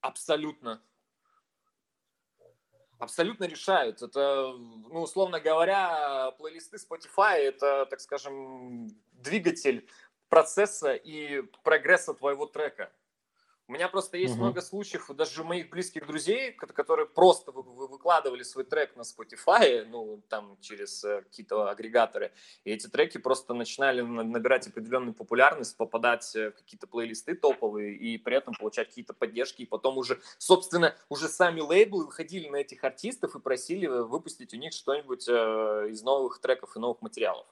[0.00, 0.82] Абсолютно.
[2.98, 4.02] Абсолютно решают.
[4.02, 9.88] Это, ну, условно говоря, плейлисты Spotify– это, так скажем, двигатель
[10.28, 12.92] процесса и прогресса твоего трека.
[13.66, 14.42] У меня просто есть угу.
[14.42, 20.58] много случаев, даже моих близких друзей, которые просто выкладывали свой трек на Spotify, ну, там,
[20.60, 22.32] через э, какие-то агрегаторы,
[22.64, 28.18] и эти треки просто начинали набирать определенную популярность, попадать э, в какие-то плейлисты топовые, и
[28.18, 32.84] при этом получать какие-то поддержки, и потом уже, собственно, уже сами лейблы выходили на этих
[32.84, 37.46] артистов и просили выпустить у них что-нибудь э, из новых треков и новых материалов.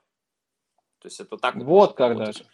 [0.99, 2.45] То есть это так вот как даже.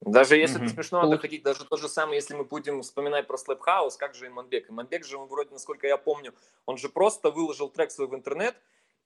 [0.00, 0.64] Даже если mm-hmm.
[0.64, 1.16] это смешно Получ...
[1.16, 4.70] доходить, даже то же самое, если мы будем вспоминать про Slap House, как же Иманбек?
[4.70, 6.34] Иманбек же, он вроде, насколько я помню,
[6.64, 8.56] он же просто выложил трек свой в интернет,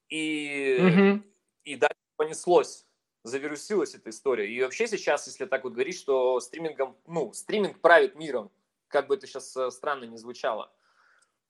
[0.08, 1.22] и, mm-hmm.
[1.64, 2.86] и дальше понеслось,
[3.24, 4.48] завирусилась эта история.
[4.48, 8.52] И вообще сейчас, если так вот говорить, что стримингом, ну, стриминг правит миром,
[8.86, 10.72] как бы это сейчас э, странно не звучало.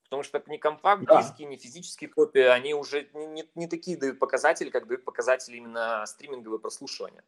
[0.05, 1.21] Потому что ни компакт, да.
[1.21, 5.57] диски, ни физические копии, они уже не, не, не такие дают показатели, как дают показатели
[5.57, 7.23] именно стриминговые прослушивания.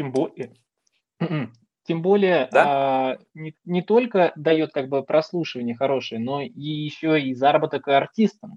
[0.00, 0.54] Тем более,
[1.20, 1.52] м-м,
[1.84, 2.64] тем более да?
[2.66, 8.56] а, не, не только дает как бы прослушивание хорошее, но и еще и заработок артистам.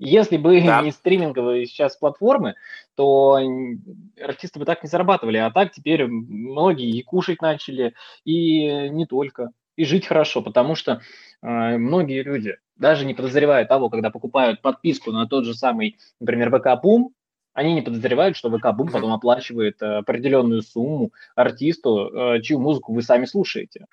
[0.00, 0.82] Если бы да.
[0.82, 2.56] не стриминговые сейчас платформы,
[2.96, 3.38] то
[4.20, 9.50] артисты бы так не зарабатывали, а так теперь многие и кушать начали, и не только,
[9.76, 11.00] и жить хорошо, потому что
[11.40, 11.46] э,
[11.78, 16.82] многие люди даже не подозревая того, когда покупают подписку на тот же самый, например, ВК
[16.82, 17.14] Пум,
[17.54, 22.92] они не подозревают, что ВК Бум потом оплачивает э, определенную сумму артисту, э, чью музыку
[22.92, 23.86] вы сами слушаете.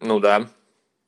[0.00, 0.48] Ну да,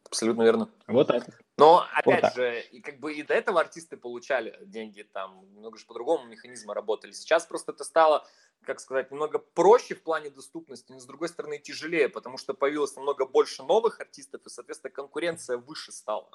[0.06, 0.70] абсолютно верно.
[0.86, 1.28] Вот так.
[1.56, 5.76] Но опять вот же, и как бы и до этого артисты получали деньги, там немного
[5.76, 7.10] же по-другому механизмы работали.
[7.10, 8.24] Сейчас просто это стало,
[8.62, 12.94] как сказать, немного проще в плане доступности, но с другой стороны тяжелее, потому что появилось
[12.94, 16.30] намного больше новых артистов, и, соответственно, конкуренция выше стала.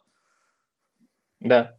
[1.40, 1.78] Да,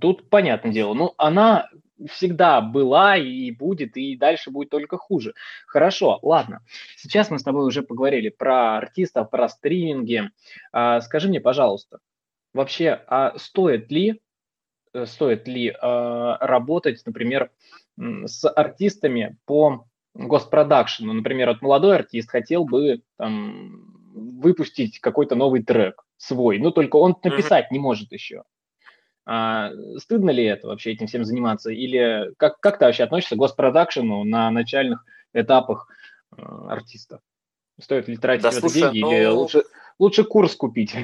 [0.00, 0.94] Тут понятное дело.
[0.94, 1.68] Ну, она
[2.10, 5.34] всегда была и будет, и дальше будет только хуже.
[5.66, 6.62] Хорошо, ладно.
[6.96, 10.30] Сейчас мы с тобой уже поговорили про артистов, про стриминги.
[10.72, 12.00] А, скажи мне, пожалуйста,
[12.52, 14.20] вообще, а стоит ли,
[14.92, 17.50] э, стоит ли а, работать, например,
[17.96, 21.12] с артистами по госпродакшену?
[21.12, 27.16] Например, вот молодой артист хотел бы там, выпустить какой-то новый трек свой, но только он
[27.22, 28.42] написать не может еще.
[29.28, 31.70] А, стыдно ли это вообще этим всем заниматься?
[31.70, 35.88] Или как, как ты вообще относишься к госпродакшену на начальных этапах
[36.36, 37.20] э, артиста?
[37.80, 39.12] Стоит ли тратить да, слушай, деньги ну...
[39.12, 39.64] или лучше,
[39.98, 40.94] лучше курс купить?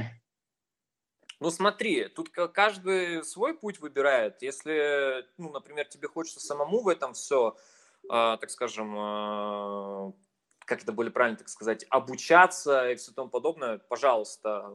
[1.40, 4.40] Ну смотри, тут каждый свой путь выбирает.
[4.40, 7.56] Если, ну, например, тебе хочется самому в этом все,
[8.04, 10.12] э, так скажем, э,
[10.60, 14.70] как это более правильно так сказать, обучаться и все тому подобное, пожалуйста,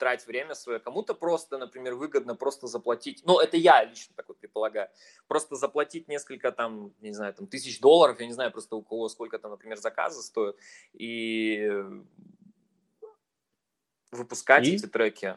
[0.00, 0.80] трать время свое.
[0.80, 4.88] Кому-то просто, например, выгодно просто заплатить, ну, это я лично так вот предполагаю,
[5.28, 9.08] просто заплатить несколько там, не знаю, там тысяч долларов, я не знаю просто у кого
[9.08, 10.56] сколько там, например, заказы стоят,
[10.94, 11.70] и
[14.10, 14.74] выпускать и?
[14.74, 15.36] эти треки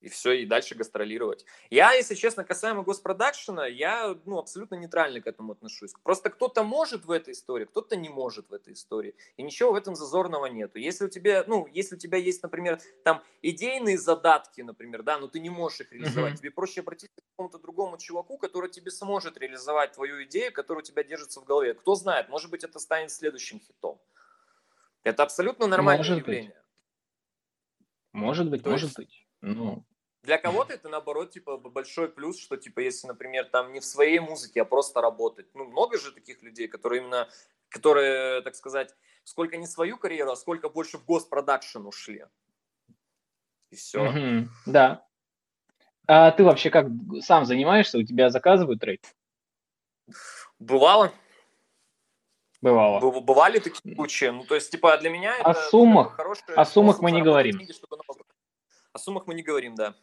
[0.00, 1.44] и все, и дальше гастролировать.
[1.70, 5.92] Я, если честно, касаемо госпродакшена, я ну, абсолютно нейтрально к этому отношусь.
[6.02, 9.14] Просто кто-то может в этой истории, кто-то не может в этой истории.
[9.36, 10.78] И ничего в этом зазорного нету.
[10.78, 15.28] Если у тебя, ну, если у тебя есть, например, там идейные задатки, например, да, но
[15.28, 16.38] ты не можешь их реализовать, mm-hmm.
[16.38, 20.86] тебе проще обратиться к какому-то другому чуваку, который тебе сможет реализовать твою идею, которая у
[20.86, 21.74] тебя держится в голове.
[21.74, 24.00] Кто знает, может быть, это станет следующим хитом.
[25.02, 26.50] Это абсолютно нормальное может явление.
[26.50, 26.56] Быть.
[28.12, 28.98] Может быть, То может есть...
[28.98, 29.25] быть.
[29.54, 29.84] Ну,
[30.22, 34.18] для кого-то это, наоборот, типа, большой плюс, что, типа, если, например, там не в своей
[34.18, 35.46] музыке, а просто работать.
[35.54, 37.28] Ну, много же таких людей, которые именно,
[37.68, 42.24] которые, так сказать, сколько не свою карьеру, а сколько больше в госпродакшн ушли.
[43.70, 44.04] И все.
[44.04, 44.48] Mm-hmm.
[44.66, 45.06] Да.
[46.08, 46.86] А ты вообще как
[47.20, 47.98] сам занимаешься?
[47.98, 49.14] У тебя заказывают трейд?
[50.58, 51.12] Бывало.
[52.60, 53.20] Бывало.
[53.20, 54.26] Бывали такие случаи.
[54.26, 56.18] Ну, то есть, типа, для меня о это суммах,
[56.56, 57.58] О суммах мы не говорим.
[57.58, 57.72] Деньги,
[58.96, 59.94] о суммах мы не говорим, да.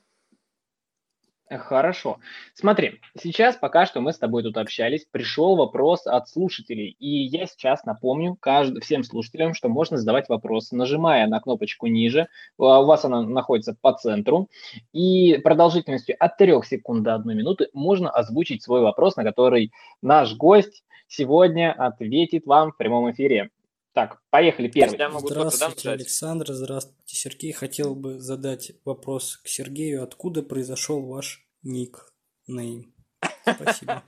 [1.50, 2.20] Хорошо.
[2.54, 7.46] Смотри, сейчас пока что мы с тобой тут общались, пришел вопрос от слушателей, и я
[7.48, 8.82] сейчас напомню кажд...
[8.82, 12.28] всем слушателям, что можно задавать вопросы, нажимая на кнопочку ниже,
[12.58, 14.50] а, у вас она находится по центру,
[14.94, 20.36] и продолжительностью от 3 секунд до 1 минуты можно озвучить свой вопрос, на который наш
[20.36, 23.50] гость сегодня ответит вам в прямом эфире.
[23.94, 24.98] Так, поехали, первый.
[25.20, 27.52] Здравствуйте, Александр, здравствуйте, Сергей.
[27.52, 30.04] Хотел бы задать вопрос к Сергею.
[30.04, 32.12] Откуда произошел ваш ник,
[32.48, 32.94] нейм?
[33.42, 34.04] Спасибо.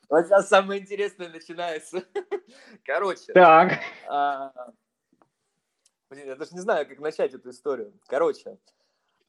[0.10, 2.04] Вот сейчас самое интересное начинается.
[2.84, 3.32] Короче.
[3.32, 3.80] Так.
[4.10, 4.52] А,
[6.10, 7.98] блин, я даже не знаю, как начать эту историю.
[8.08, 8.58] Короче.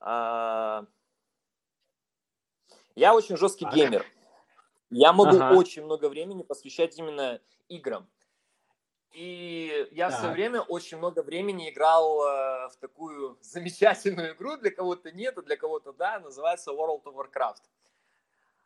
[0.00, 0.84] А,
[2.96, 4.04] я очень жесткий геймер.
[4.92, 5.56] Я могу ага.
[5.56, 8.06] очень много времени посвящать именно играм.
[9.12, 10.16] И я так.
[10.16, 15.36] в свое время очень много времени играл э, в такую замечательную игру, для кого-то нет,
[15.38, 17.62] а для кого-то да, называется World of Warcraft.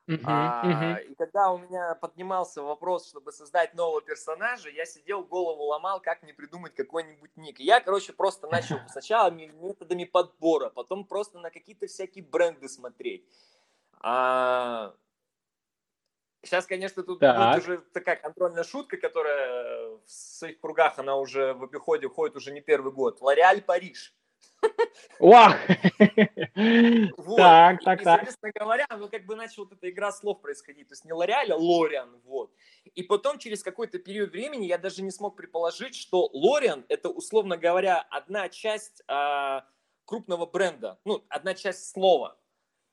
[0.08, 1.04] Uh-huh, а, uh-huh.
[1.04, 6.22] И когда у меня поднимался вопрос, чтобы создать нового персонажа, я сидел, голову ломал, как
[6.22, 7.58] мне придумать какой-нибудь ник.
[7.58, 13.24] И я, короче, просто начал сначала методами подбора, потом просто на какие-то всякие бренды смотреть.
[14.00, 14.94] А,
[16.46, 21.64] Сейчас, конечно, тут будет уже такая контрольная шутка, которая в своих кругах, она уже в
[21.64, 23.20] обиходе уходит уже не первый год.
[23.20, 24.14] Лореаль Париж.
[25.18, 25.52] Вау!
[27.18, 27.36] Вот.
[27.36, 28.14] Так, так, и, так.
[28.16, 30.88] соответственно говоря, ну как бы начала вот эта игра слов происходить.
[30.88, 32.18] То есть не Лореаль, а Лориан.
[32.24, 32.50] Вот.
[32.94, 37.58] И потом через какой-то период времени я даже не смог предположить, что Лориан это, условно
[37.58, 39.66] говоря, одна часть а,
[40.06, 40.98] крупного бренда.
[41.04, 42.38] Ну, одна часть слова.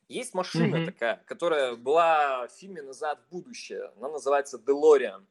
[0.09, 0.85] Есть машина mm-hmm.
[0.85, 3.91] такая, которая была в фильме «Назад в будущее».
[3.97, 5.25] Она называется DeLorean.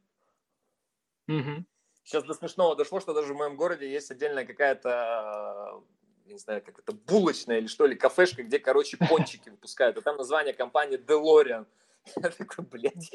[1.29, 1.65] Mm-hmm.
[2.05, 5.83] Сейчас до смешного дошло, что даже в моем городе есть отдельная какая-то,
[6.27, 9.99] не знаю, как это, булочная или что ли, кафешка, где, короче, пончики выпускают.
[9.99, 11.67] А там название компании DeLorean.
[12.17, 13.11] Я такой, блядь.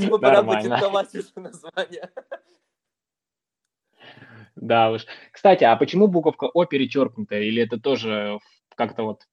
[0.00, 2.10] Типа пора подиктовать уже название.
[4.56, 5.06] Да уж.
[5.32, 7.42] Кстати, а почему буковка О перечеркнутая?
[7.42, 8.38] Или это тоже
[8.76, 9.26] как-то вот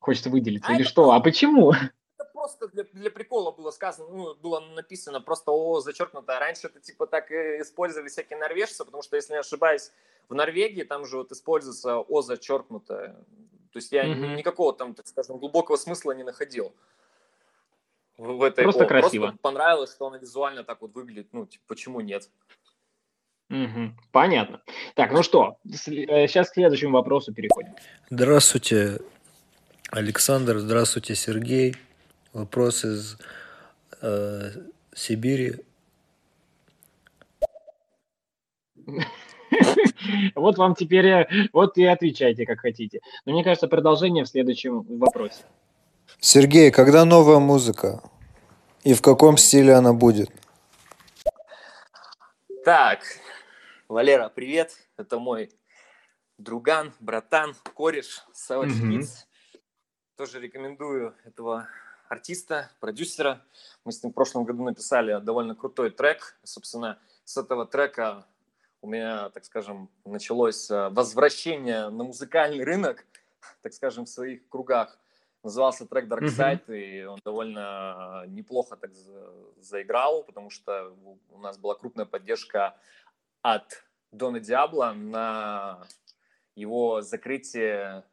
[0.00, 0.68] хочется выделиться?
[0.70, 1.02] А Или что?
[1.04, 1.72] Просто, а почему?
[2.18, 6.38] Это просто для, для прикола было сказано, ну, было написано просто О зачеркнуто.
[6.38, 9.92] Раньше это типа так использовали всякие норвежцы, потому что, если не ошибаюсь,
[10.28, 13.16] в Норвегии там же вот используется О зачеркнутое.
[13.72, 14.34] То есть я mm-hmm.
[14.34, 16.74] никакого там, так скажем, глубокого смысла не находил
[18.20, 18.86] в этой Просто О.
[18.86, 19.26] красиво.
[19.26, 21.28] Просто понравилось, что она визуально так вот выглядит.
[21.32, 22.28] Ну, типа, почему нет?
[23.48, 24.62] Угу, понятно.
[24.94, 27.74] Так, ну что, сейчас э, к следующему вопросу переходим.
[28.08, 29.00] Здравствуйте,
[29.90, 31.74] Александр, здравствуйте, Сергей.
[32.32, 33.18] Вопрос из
[34.00, 34.50] э,
[34.94, 35.56] Сибири.
[40.36, 43.00] Вот вам теперь, э, вот и отвечайте, как хотите.
[43.26, 45.42] Но мне кажется, продолжение в следующем вопросе.
[46.20, 48.00] Сергей, когда новая музыка?
[48.84, 50.30] И в каком стиле она будет?
[52.64, 53.00] Так,
[53.88, 54.70] Валера, привет.
[54.96, 55.50] Это мой
[56.38, 59.06] друган, братан, кореш, Savage mm-hmm.
[60.20, 61.66] Тоже рекомендую этого
[62.10, 63.42] артиста, продюсера.
[63.86, 66.38] Мы с ним в прошлом году написали довольно крутой трек.
[66.42, 68.26] Собственно, с этого трека
[68.82, 73.06] у меня, так скажем, началось э, возвращение на музыкальный рынок,
[73.62, 74.98] так скажем, в своих кругах.
[75.42, 76.78] Назывался трек Dark Side, mm-hmm.
[76.78, 78.90] и он довольно неплохо так
[79.56, 80.94] заиграл, потому что
[81.30, 82.76] у нас была крупная поддержка
[83.40, 85.80] от Дона Диабло на
[86.56, 88.04] его закрытие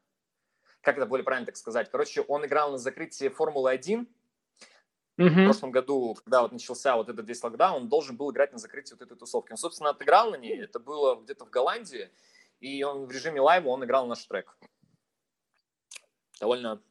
[0.88, 1.91] как это более правильно так сказать?
[1.91, 4.08] Короче, он играл на закрытии Формулы-1
[5.19, 5.30] Mm-hmm.
[5.30, 8.60] В прошлом году, когда вот начался вот этот весь локдаун, он должен был играть на
[8.60, 9.52] закрытии вот этой тусовки.
[9.52, 10.62] Он, собственно, отыграл на ней.
[10.62, 12.12] Это было где-то в Голландии.
[12.60, 14.56] И он в режиме лайва он играл наш трек.
[16.39, 16.84] Довольно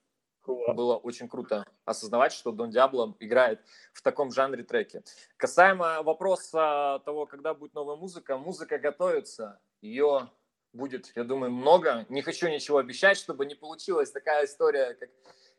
[0.45, 0.75] cool.
[0.75, 3.61] было очень круто осознавать, что Дон Диабло играет
[3.93, 5.05] в таком жанре треки.
[5.37, 9.61] Касаемо вопроса того, когда будет новая музыка, музыка готовится.
[9.81, 10.29] Ее
[10.77, 12.07] будет, я думаю, много.
[12.09, 15.11] Не хочу ничего обещать, чтобы не получилась такая история, как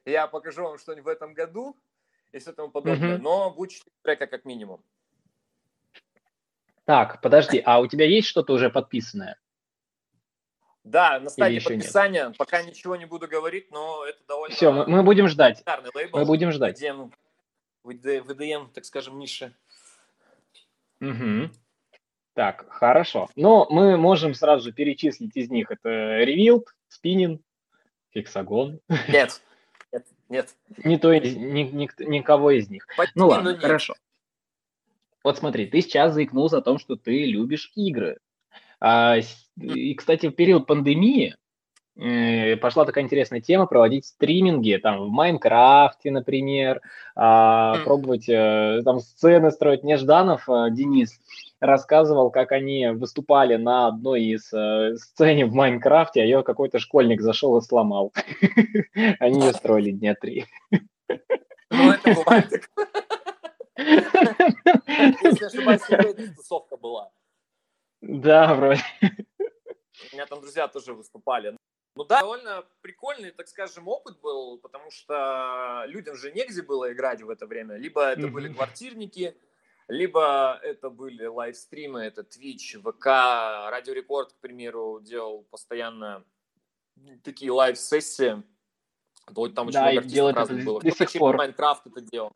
[0.05, 1.75] я покажу вам что-нибудь в этом году
[2.31, 3.17] и все тому подобное.
[3.17, 3.21] Mm-hmm.
[3.21, 4.83] Но будет 4 трека как минимум.
[6.85, 9.37] Так, подожди, а у тебя есть что-то уже подписанное?
[10.85, 12.27] Да, на стадии подписания.
[12.27, 12.37] Нет?
[12.37, 14.55] Пока ничего не буду говорить, но это довольно...
[14.55, 15.61] Все, мы, мы будем ждать.
[15.93, 16.81] Лейбл, мы будем ждать.
[17.83, 19.53] Где выдаем, так скажем, ниши.
[21.01, 21.51] Угу.
[22.37, 23.29] Так, хорошо.
[23.35, 25.71] Но мы можем сразу же перечислить из них.
[25.71, 25.89] Это
[26.23, 27.39] Revealed, Spinning,
[28.15, 28.79] Hexagon.
[29.09, 29.41] Нет,
[29.91, 30.49] нет, нет.
[30.83, 32.85] Не то, ни, ни, никого из них.
[32.95, 33.59] Почти, ну ладно, нет.
[33.59, 33.95] хорошо.
[35.23, 38.19] Вот смотри, ты сейчас заикнулся о том, что ты любишь игры.
[38.79, 39.15] А,
[39.59, 41.35] и, кстати, в период пандемии
[41.95, 46.81] э, пошла такая интересная тема проводить стриминги там в Майнкрафте, например,
[47.15, 49.83] а, пробовать э, там сцены строить.
[49.83, 51.19] Нежданов э, Денис
[51.59, 57.21] рассказывал, как они выступали на одной из э, сцене в Майнкрафте, а ее какой-то школьник
[57.21, 58.13] зашел и сломал.
[59.19, 60.45] Они ее строили дня три.
[61.69, 62.69] Ну, это бывает
[63.77, 67.11] Если ошибаюсь, тусовка была.
[68.01, 68.81] Да, вроде.
[69.01, 71.55] У меня там друзья тоже выступали.
[71.95, 77.23] Ну да, довольно прикольный, так скажем, опыт был, потому что людям же негде было играть
[77.23, 77.75] в это время.
[77.75, 78.31] Либо это mm-hmm.
[78.31, 79.35] были квартирники,
[79.87, 83.05] либо это были лайвстримы, это Twitch, ВК,
[83.71, 86.23] Радио Рекорд, к примеру, делал постоянно
[87.23, 88.43] такие live-сессии.
[89.27, 90.79] Вот там очень да, много артистов разных было.
[90.79, 92.31] Кто-то через Minecraft это делал.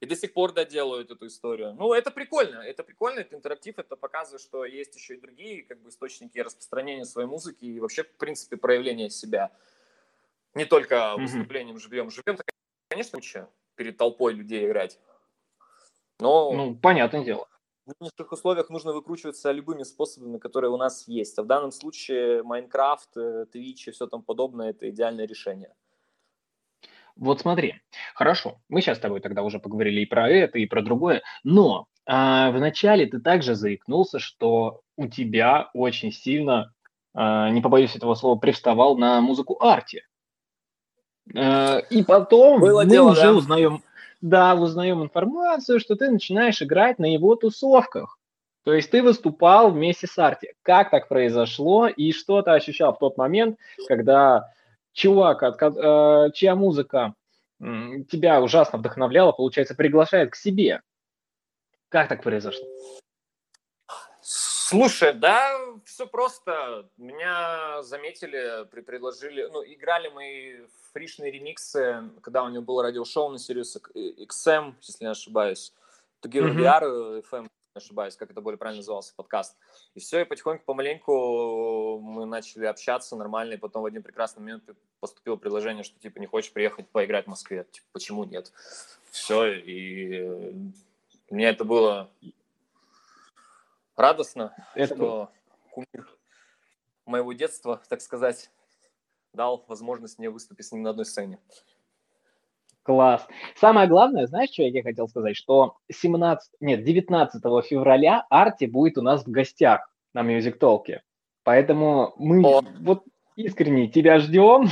[0.00, 1.74] И до сих пор доделают эту историю.
[1.74, 5.80] Ну, это прикольно, это прикольно, это интерактив, это показывает, что есть еще и другие как
[5.80, 9.50] бы, источники распространения своей музыки и вообще, в принципе, проявления себя.
[10.54, 11.20] Не только угу.
[11.22, 12.10] выступлением живьем.
[12.10, 12.38] Живьем,
[12.88, 14.98] конечно, лучше перед толпой людей играть.
[16.20, 16.52] Но...
[16.52, 17.48] Ну, понятное дело.
[17.86, 21.38] В нынешних условиях нужно выкручиваться любыми способами, которые у нас есть.
[21.38, 25.74] А в данном случае Minecraft, Twitch и все там подобное– это идеальное решение.
[27.16, 27.80] Вот смотри,
[28.14, 31.86] хорошо, мы сейчас с тобой тогда уже поговорили и про это, и про другое, но
[32.06, 36.72] а, вначале ты также заикнулся, что у тебя очень сильно,
[37.14, 40.02] а, не побоюсь этого слова, привставал на музыку арти.
[41.36, 43.32] А, и потом Было мы дело, уже да?
[43.32, 43.82] узнаем,
[44.24, 48.18] да, узнаем информацию, что ты начинаешь играть на его тусовках.
[48.64, 50.54] То есть ты выступал вместе с Арти.
[50.62, 54.50] Как так произошло и что ты ощущал в тот момент, когда
[54.94, 57.12] чувак, от, э, чья музыка
[57.60, 60.80] тебя ужасно вдохновляла, получается, приглашает к себе.
[61.90, 62.66] Как так произошло?
[64.74, 66.88] Слушай, да, все просто.
[66.96, 73.80] Меня заметили, предложили, ну, играли мы фришные ремиксы, когда у него было радиошоу на Sirius
[73.94, 75.72] XM, если не ошибаюсь.
[76.18, 77.24] Тугиру mm-hmm.
[77.30, 79.56] FM ошибаюсь, как это более правильно назывался, подкаст.
[79.94, 84.64] И все, и потихоньку, помаленьку мы начали общаться нормально, и потом в один прекрасный момент
[84.98, 87.64] поступило предложение, что, типа, не хочешь приехать поиграть в Москве?
[87.70, 88.50] Типа, почему нет?
[89.12, 90.52] Все, и
[91.30, 92.10] мне это было
[93.96, 95.30] радостно, это что
[95.70, 96.08] кумир
[97.06, 98.50] моего детства, так сказать,
[99.32, 101.38] дал возможность мне выступить с ним на одной сцене.
[102.82, 103.26] Класс.
[103.56, 105.36] Самое главное, знаешь, что я хотел сказать?
[105.36, 110.98] Что 17, нет, 19 февраля Арти будет у нас в гостях на Music Talk.
[111.44, 112.62] Поэтому мы О.
[112.80, 113.04] вот
[113.36, 114.68] искренне тебя ждем.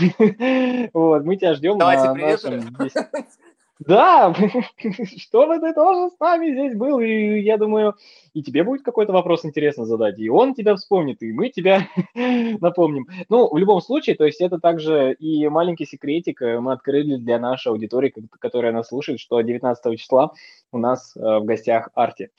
[0.92, 2.76] вот, мы тебя ждем Давайте на нашем...
[3.86, 4.32] Да,
[5.18, 7.96] чтобы ты тоже с нами здесь был, и я думаю,
[8.32, 11.88] и тебе будет какой-то вопрос интересно задать, и он тебя вспомнит, и мы тебя
[12.60, 13.08] напомним.
[13.28, 17.38] Ну, в любом случае, то есть это также и маленький секретик э, мы открыли для
[17.38, 20.32] нашей аудитории, которая нас слушает, что 19 числа
[20.70, 22.30] у нас э, в гостях Арти.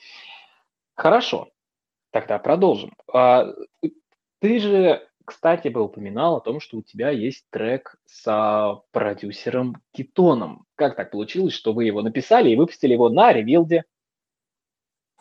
[0.95, 1.49] Хорошо,
[2.11, 2.93] тогда продолжим.
[3.11, 3.53] А,
[4.39, 10.65] ты же кстати, бы упоминал о том, что у тебя есть трек с продюсером Китоном.
[10.75, 13.85] Как так получилось, что вы его написали и выпустили его на ревилде?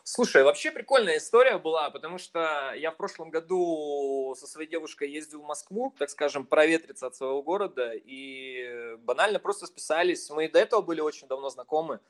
[0.05, 5.41] Слушай, вообще прикольная история была, потому что я в прошлом году со своей девушкой ездил
[5.41, 10.29] в Москву, так скажем, проветриться от своего города, и банально просто списались.
[10.29, 12.01] Мы и до этого были очень давно знакомы,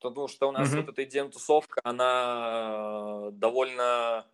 [0.00, 0.80] потому что у нас mm-hmm.
[0.80, 4.26] вот эта идем-тусовка, она довольно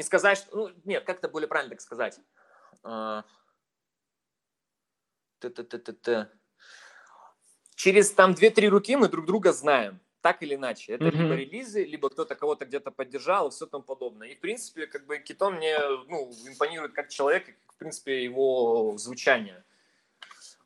[0.00, 0.56] не сказать, что...
[0.56, 2.18] Ну, нет, как это более правильно так сказать?
[2.82, 3.22] А,
[5.40, 6.30] Т-т-т-т-т.
[7.74, 10.92] Через там 2-3 руки мы друг друга знаем, так или иначе.
[10.92, 11.16] Это mm-hmm.
[11.16, 14.28] либо релизы, либо кто-то кого-то где-то поддержал и все тому подобное.
[14.28, 15.78] И, в принципе, как бы Китон мне
[16.08, 19.64] ну, импонирует как человек, в принципе, его звучание.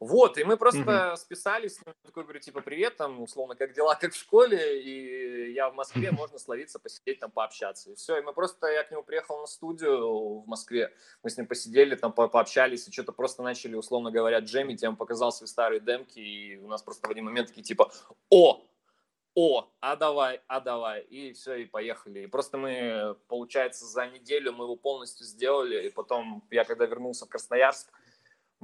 [0.07, 1.17] Вот, и мы просто mm-hmm.
[1.17, 5.75] списались, такой говорю, типа, привет, там, условно, как дела, как в школе, и я в
[5.75, 7.91] Москве, можно словиться, посидеть, там, пообщаться.
[7.91, 10.93] И все, и мы просто, я к нему приехал на студию в Москве,
[11.23, 14.89] мы с ним посидели, там, по пообщались, и что-то просто начали, условно говоря, джемить, я
[14.89, 17.91] ему показал свои старые демки, и у нас просто в один момент такие, типа,
[18.29, 18.63] о,
[19.35, 22.21] о, а давай, а давай, и все, и поехали.
[22.21, 27.25] И просто мы, получается, за неделю мы его полностью сделали, и потом я, когда вернулся
[27.25, 27.89] в Красноярск,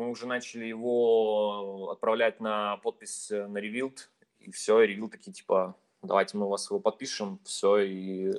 [0.01, 3.99] мы уже начали его отправлять на подпись э, на Revealed,
[4.39, 8.33] и все, и Revealed такие, типа, давайте мы вас его подпишем, все, и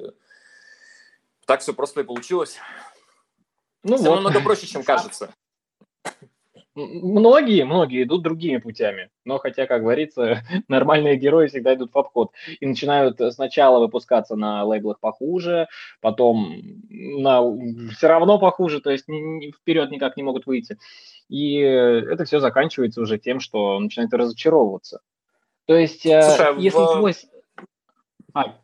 [1.45, 2.57] так все просто и получилось.
[3.83, 4.15] Ну все вот.
[4.15, 5.31] намного проще, чем кажется.
[6.73, 12.31] Многие, многие идут другими путями, но хотя, как говорится, нормальные герои всегда идут в обход
[12.59, 15.67] и начинают сначала выпускаться на лейблах похуже,
[15.99, 16.55] потом
[16.89, 17.41] на
[17.91, 19.05] все равно похуже, то есть
[19.61, 20.77] вперед никак не могут выйти.
[21.31, 24.99] И это все заканчивается уже тем, что начинает разочаровываться.
[25.65, 26.97] То есть, э, Слушай, а если в...
[26.97, 27.15] твой...
[28.33, 28.59] А.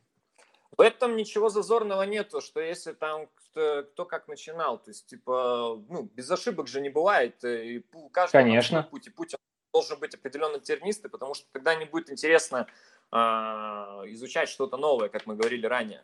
[0.76, 5.82] В этом ничего зазорного нету, что если там кто, кто как начинал, то есть, типа,
[5.88, 8.84] ну, без ошибок же не бывает, и у каждого Конечно.
[8.84, 9.34] путь, и путь
[9.72, 12.68] должен быть определенно тернистый, потому что тогда не будет интересно
[13.14, 16.04] э, изучать что-то новое, как мы говорили ранее.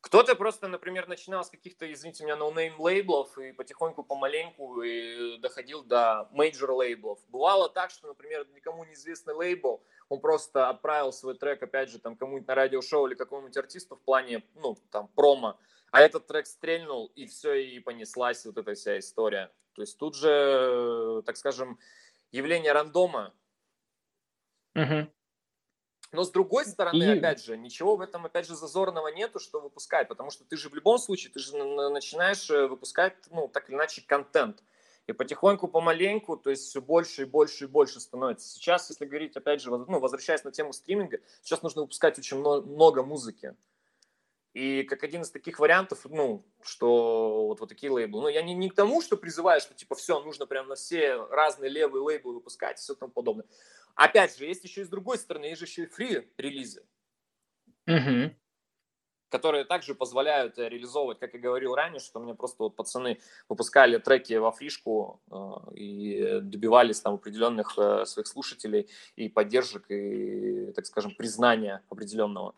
[0.00, 5.82] Кто-то просто, например, начинал с каких-то, извините меня, no-name лейблов и потихоньку, помаленьку и доходил
[5.82, 7.18] до major лейблов.
[7.28, 12.16] Бывало так, что, например, никому неизвестный лейбл, он просто отправил свой трек, опять же, там,
[12.16, 15.58] кому-нибудь на радиошоу или какому-нибудь артисту в плане, ну, там, промо,
[15.90, 19.50] а этот трек стрельнул, и все, и понеслась вот эта вся история.
[19.74, 21.78] То есть тут же, так скажем,
[22.30, 23.34] явление рандома.
[24.74, 25.08] Угу.
[26.10, 27.18] Но с другой стороны, и...
[27.18, 30.70] опять же, ничего в этом, опять же, зазорного нету, что выпускать, потому что ты же
[30.70, 34.62] в любом случае, ты же начинаешь э, выпускать, ну, так или иначе, контент.
[35.06, 38.48] И потихоньку, помаленьку, то есть все больше и больше и больше становится.
[38.48, 43.02] Сейчас, если говорить, опять же, ну, возвращаясь на тему стриминга, сейчас нужно выпускать очень много
[43.02, 43.54] музыки.
[44.54, 48.22] И как один из таких вариантов, ну, что вот, вот такие лейблы.
[48.22, 51.26] Ну, я не, не к тому, что призываю, что типа все, нужно прям на все
[51.30, 53.46] разные левые лейблы выпускать и все тому подобное.
[53.98, 56.84] Опять же, есть еще и с другой стороны, есть же еще и фри-релизы,
[57.84, 58.32] угу.
[59.28, 63.18] которые также позволяют э, реализовывать, как я говорил ранее, что мне просто вот пацаны
[63.48, 70.70] выпускали треки во фришку э, и добивались там определенных э, своих слушателей и поддержек, и,
[70.76, 72.54] так скажем, признания определенного.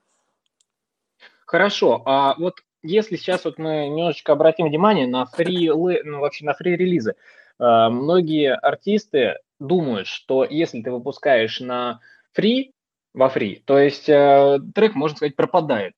[1.47, 6.53] Хорошо, а вот если сейчас вот мы немножечко обратим внимание на фри, ну, вообще на
[6.53, 7.15] фри-релизы,
[7.59, 12.01] многие артисты думают, что если ты выпускаешь на
[12.33, 12.73] фри,
[13.15, 15.95] во фри, то есть э, трек, можно сказать, пропадает.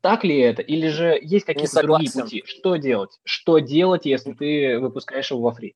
[0.00, 0.62] Так ли это?
[0.62, 2.44] Или же есть какие-то другие пути?
[2.46, 3.18] Что делать?
[3.24, 5.74] Что делать, если ты выпускаешь его во фри?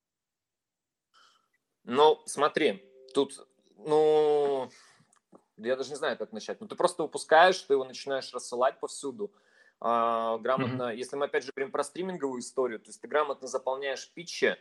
[1.83, 3.45] Ну, смотри, тут,
[3.77, 4.69] ну,
[5.57, 6.59] я даже не знаю, как начать.
[6.61, 9.31] Ну, ты просто выпускаешь, ты его начинаешь рассылать повсюду.
[9.79, 10.95] А, грамотно, mm-hmm.
[10.95, 14.55] если мы опять же говорим про стриминговую историю, то есть ты грамотно заполняешь питчи,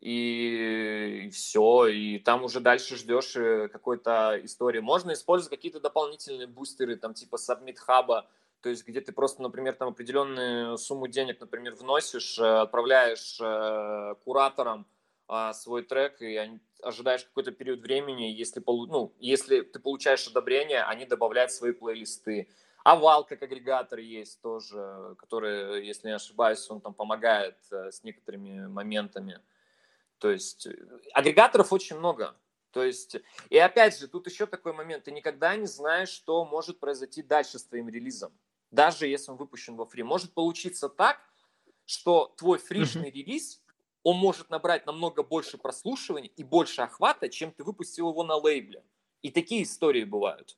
[0.00, 4.80] и, все, и там уже дальше ждешь э, какой-то истории.
[4.80, 8.24] Можно использовать какие-то дополнительные бустеры, там типа Submit Hub,
[8.62, 14.14] то есть где ты просто, например, там определенную сумму денег, например, вносишь, э, отправляешь э,
[14.24, 14.86] кураторам
[15.28, 21.04] а, свой трек и ожидаешь какой-то период времени, если, ну, если ты получаешь одобрение, они
[21.04, 22.48] добавляют свои плейлисты.
[22.82, 29.40] Овал как агрегатор есть тоже, который, если не ошибаюсь, он там помогает с некоторыми моментами.
[30.20, 30.76] То есть э,
[31.14, 32.36] агрегаторов очень много.
[32.70, 33.16] То есть,
[33.48, 37.58] и опять же, тут еще такой момент, ты никогда не знаешь, что может произойти дальше
[37.58, 38.32] с твоим релизом.
[38.70, 40.04] Даже если он выпущен во фри.
[40.04, 41.18] Может получиться так,
[41.86, 43.12] что твой фришный mm-hmm.
[43.12, 43.62] релиз,
[44.04, 48.84] он может набрать намного больше прослушиваний и больше охвата, чем ты выпустил его на лейбле.
[49.22, 50.56] И такие истории бывают.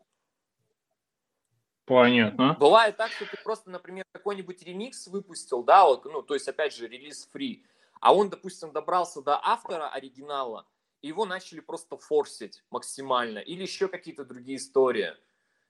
[1.84, 2.56] Понятно.
[2.60, 6.74] Бывает так, что ты просто, например, какой-нибудь ремикс выпустил, да, вот, ну, то есть, опять
[6.74, 7.64] же, релиз фри,
[8.02, 10.66] а он, допустим, добрался до автора оригинала,
[11.02, 13.38] и его начали просто форсить максимально.
[13.38, 15.14] Или еще какие-то другие истории.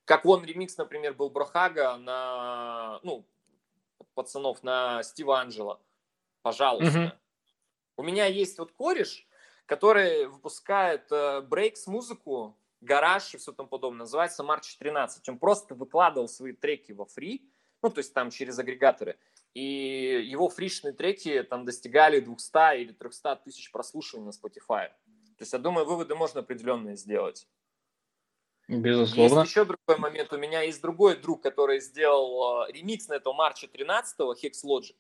[0.07, 3.26] Как вон ремикс, например, был Брохага на, ну,
[4.14, 5.78] пацанов, на Стива Анджела.
[6.41, 6.99] Пожалуйста.
[6.99, 7.12] Mm-hmm.
[7.99, 9.28] У меня есть вот кореш,
[9.66, 14.01] который выпускает э, брейкс музыку, гараж и все тому подобное.
[14.01, 15.28] Называется March 13.
[15.28, 17.47] Он просто выкладывал свои треки во фри,
[17.83, 19.18] ну, то есть там через агрегаторы
[19.55, 24.88] и его фришные треки там достигали 200 или 300 тысяч прослушиваний на Spotify.
[25.36, 27.46] То есть, я думаю, выводы можно определенные сделать.
[28.68, 29.40] Безусловно.
[29.40, 30.32] Есть еще другой момент.
[30.32, 34.94] У меня есть другой друг, который сделал э, ремикс на этого марча 13-го, Hex Logic.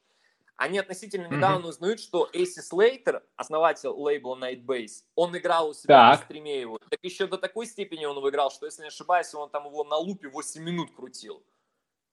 [0.56, 1.68] Они относительно недавно mm-hmm.
[1.68, 6.20] узнают, что Эйси Слейтер, основатель лейбла Nightbase, он играл у себя так.
[6.20, 6.78] на стриме его.
[6.90, 9.82] Так еще до такой степени он его играл, что, если не ошибаюсь, он там его
[9.84, 11.42] на лупе 8 минут крутил.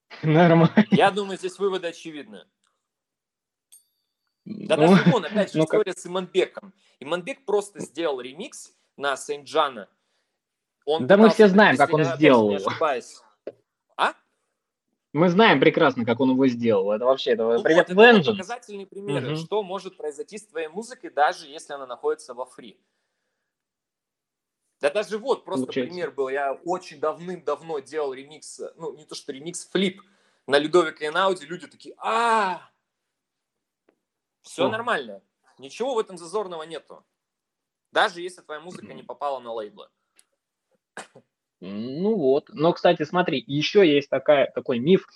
[0.24, 0.88] Нормально.
[0.92, 2.46] Я думаю, здесь выводы очевидны.
[4.46, 6.00] Да ну, даже вон, опять же, ну, история как...
[6.00, 6.74] с Иманбеком.
[7.00, 9.88] Иманбек просто сделал ремикс на Сент-Джана.
[10.86, 12.72] Он да мы все знаем, как он сделал его.
[13.96, 14.14] А?
[15.14, 16.92] Мы знаем прекрасно, как он его сделал.
[16.92, 19.36] Это вообще это ну привет вот, Это показательные примеры, угу.
[19.36, 22.80] что может произойти с твоей музыкой, даже если она находится во фри.
[24.82, 25.92] Да даже вот, просто Получается.
[25.94, 26.30] пример был.
[26.30, 30.02] Я очень давным-давно делал ремикс, ну, не то что ремикс, флип
[30.48, 31.46] на Людовика Инауди.
[31.46, 32.70] Люди такие, а
[34.42, 34.70] Все О.
[34.70, 35.22] нормально.
[35.58, 37.06] Ничего в этом зазорного нету.
[37.92, 39.90] Даже если твоя музыка не попала на лейблы.
[41.60, 42.50] Ну вот.
[42.54, 45.08] Но, кстати, смотри, еще есть такая, такой миф,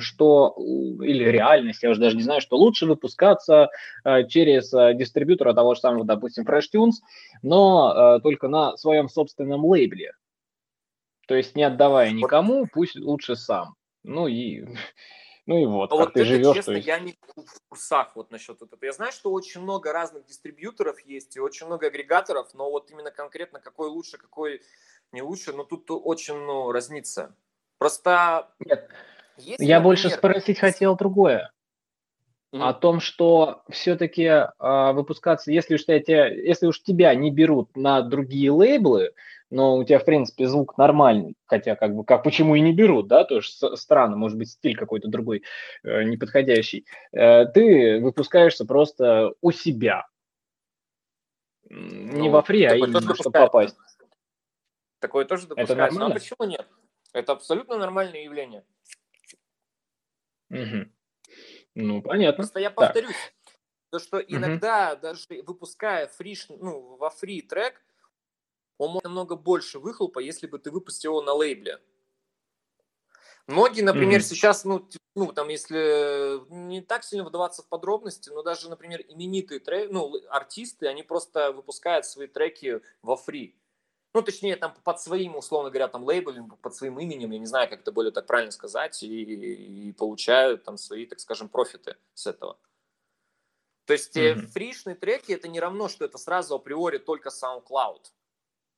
[0.00, 3.68] что, или реальность, я уже даже не знаю, что лучше выпускаться
[4.04, 6.94] э, через э, дистрибьютора того же самого, допустим, FreshTunes,
[7.42, 10.14] но э, только на своем собственном лейбле.
[11.28, 13.74] То есть не отдавая никому, пусть лучше сам.
[14.02, 14.64] Ну и,
[15.46, 16.56] ну и вот, а вот ты это, живешь.
[16.56, 16.86] Честно, есть...
[16.86, 18.82] я не в курсах вот насчет этого.
[18.82, 23.10] Я знаю, что очень много разных дистрибьюторов есть и очень много агрегаторов, но вот именно
[23.10, 24.62] конкретно какой лучше, какой
[25.12, 27.36] не лучше, но тут очень ну, разница.
[27.76, 28.90] Просто Нет.
[29.44, 31.50] Если, Я например, больше спросить хотел другое.
[32.52, 32.68] Mm-hmm.
[32.68, 37.76] О том, что все-таки э, а, выпускаться, если уж, тебя, если уж тебя не берут
[37.76, 39.12] на другие лейблы,
[39.50, 43.06] но у тебя, в принципе, звук нормальный, хотя как бы, как почему и не берут,
[43.06, 45.44] да, тоже странно, может быть, стиль какой-то другой,
[45.84, 50.06] э, неподходящий, э, ты выпускаешься просто у себя.
[51.68, 53.76] Не ну, во фри, а именно, чтобы попасть.
[54.98, 55.72] Такое тоже допускается.
[55.74, 56.14] Это нормально?
[56.14, 56.66] А почему нет?
[57.12, 58.64] Это абсолютно нормальное явление.
[60.50, 60.90] Угу.
[61.76, 62.36] Ну, понятно.
[62.36, 63.54] Просто я повторюсь, так.
[63.90, 65.02] то, что иногда угу.
[65.02, 67.82] даже выпуская фриш, ну, во фри трек,
[68.78, 71.80] он может намного больше выхлопа, если бы ты выпустил его на лейбле.
[73.46, 74.24] Многие, например, mm-hmm.
[74.24, 79.58] сейчас, ну, ну, там, если не так сильно вдаваться в подробности, но даже, например, именитые
[79.60, 83.59] трек, ну, артисты, они просто выпускают свои треки во фри.
[84.12, 87.68] Ну, точнее, там под своим, условно говоря, там лейблем, под своим именем, я не знаю,
[87.68, 92.26] как это более так правильно сказать, и, и получают там свои, так скажем, профиты с
[92.26, 92.58] этого.
[93.84, 94.46] То есть mm-hmm.
[94.48, 98.02] фришные треки это не равно, что это сразу априори только SoundCloud.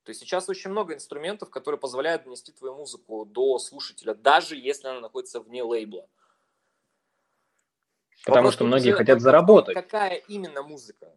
[0.05, 4.89] То есть сейчас очень много инструментов, которые позволяют донести твою музыку до слушателя, даже если
[4.89, 6.09] она находится вне лейбла.
[8.25, 9.75] Потому Вопрос что многие хотят заработать.
[9.75, 11.17] Какая именно музыка?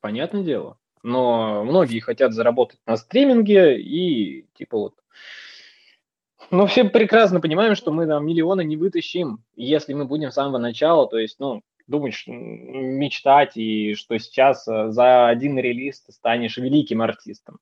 [0.00, 0.79] Понятное дело.
[1.02, 4.94] Но многие хотят заработать на стриминге и типа вот.
[6.50, 10.58] Но все прекрасно понимаем, что мы там миллионы не вытащим, если мы будем с самого
[10.58, 16.56] начала, то есть, ну, думать, мечтать, и что сейчас э, за один релиз ты станешь
[16.56, 17.58] великим артистом.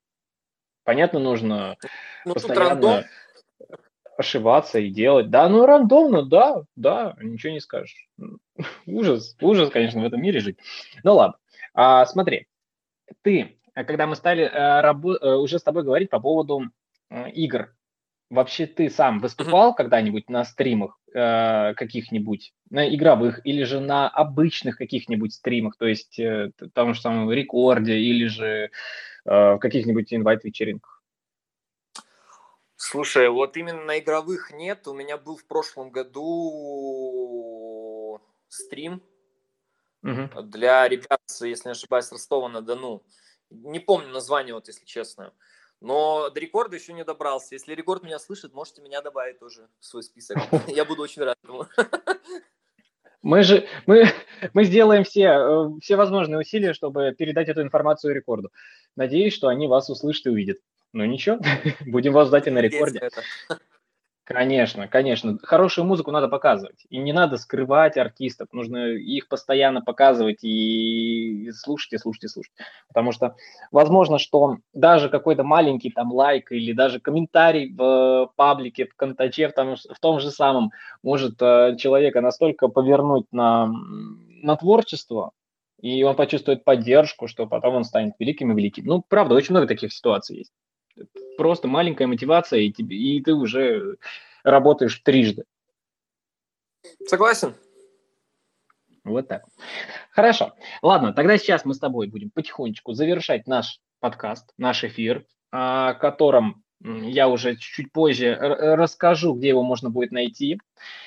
[0.83, 1.77] Понятно, нужно
[2.25, 3.05] ну, постоянно
[4.17, 5.29] ошибаться и делать.
[5.29, 8.07] Да, ну рандомно, да, да, ничего не скажешь.
[8.85, 10.57] ужас, ужас, конечно, в этом мире жить.
[11.03, 11.37] Ну ладно,
[11.73, 12.47] а, смотри,
[13.21, 16.63] ты, когда мы стали рабо- э, уже с тобой говорить по поводу
[17.09, 17.73] а, игр,
[18.29, 24.77] Вообще ты сам выступал когда-нибудь на стримах э, каких-нибудь, на игровых или же на обычных
[24.77, 28.69] каких-нибудь стримах, то есть э, том же самом рекорде или же э,
[29.25, 31.01] в каких-нибудь инвайт-вечеринках?
[32.75, 34.87] Слушай, вот именно на игровых нет.
[34.87, 36.21] У меня был в прошлом году
[38.47, 39.01] стрим
[40.03, 40.43] угу.
[40.43, 43.03] для ребят, если не ошибаюсь, Ростова-на-Дону.
[43.49, 45.33] Не помню название, вот если честно.
[45.81, 47.55] Но до рекорда еще не добрался.
[47.55, 50.37] Если рекорд меня слышит, можете меня добавить тоже в свой список.
[50.67, 51.67] Я буду очень рад этому.
[53.21, 54.05] Мы же мы,
[54.53, 58.51] мы сделаем все, э, все возможные усилия, чтобы передать эту информацию рекорду.
[58.95, 60.57] Надеюсь, что они вас услышат и увидят.
[60.93, 61.39] Ну ничего,
[61.85, 63.09] будем вас ждать и на рекорде.
[64.29, 65.39] Конечно, конечно.
[65.41, 66.85] Хорошую музыку надо показывать.
[66.91, 68.49] И не надо скрывать артистов.
[68.51, 72.53] Нужно их постоянно показывать и слушать, и слушать, и слушать.
[72.89, 73.35] Потому что
[73.71, 79.53] возможно, что даже какой-то маленький там лайк или даже комментарий в паблике, в контаче, в
[79.53, 80.69] том, в том же самом,
[81.01, 83.65] может э, человека настолько повернуть на,
[84.43, 85.31] на творчество,
[85.81, 88.85] и он почувствует поддержку, что потом он станет великим и великим.
[88.85, 90.51] Ну, правда, очень много таких ситуаций есть.
[91.39, 93.95] Просто маленькая мотивация, и, тебе, и ты уже
[94.43, 95.45] работаешь трижды.
[97.05, 97.55] Согласен.
[99.05, 99.45] Вот так.
[100.11, 100.53] Хорошо.
[100.81, 106.61] Ладно, тогда сейчас мы с тобой будем потихонечку завершать наш подкаст, наш эфир, о котором
[106.81, 110.59] я уже чуть позже расскажу, где его можно будет найти.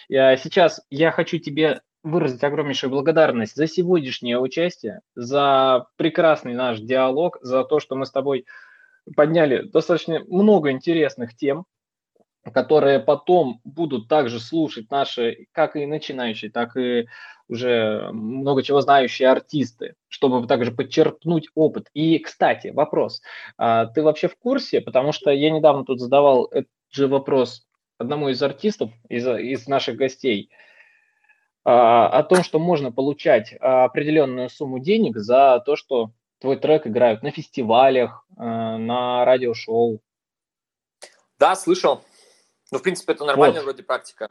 [0.08, 7.64] Сейчас я хочу тебе выразить огромнейшую благодарность за сегодняшнее участие, за прекрасный наш диалог, за
[7.64, 8.46] то, что мы с тобой
[9.16, 11.64] подняли достаточно много интересных тем,
[12.52, 17.06] которые потом будут также слушать наши, как и начинающие, так и
[17.48, 21.88] уже много чего знающие артисты, чтобы также подчеркнуть опыт.
[21.94, 23.22] И, кстати, вопрос.
[23.56, 24.80] А ты вообще в курсе?
[24.80, 27.66] Потому что я недавно тут задавал этот же вопрос
[27.98, 30.50] одному из артистов, из, из наших гостей,
[31.64, 36.10] а, о том, что можно получать определенную сумму денег за то, что
[36.42, 40.00] твой трек играют на фестивалях, э, на радиошоу.
[41.38, 42.02] Да, слышал.
[42.70, 43.64] Ну, в принципе, это нормальная вот.
[43.64, 44.28] вроде практика.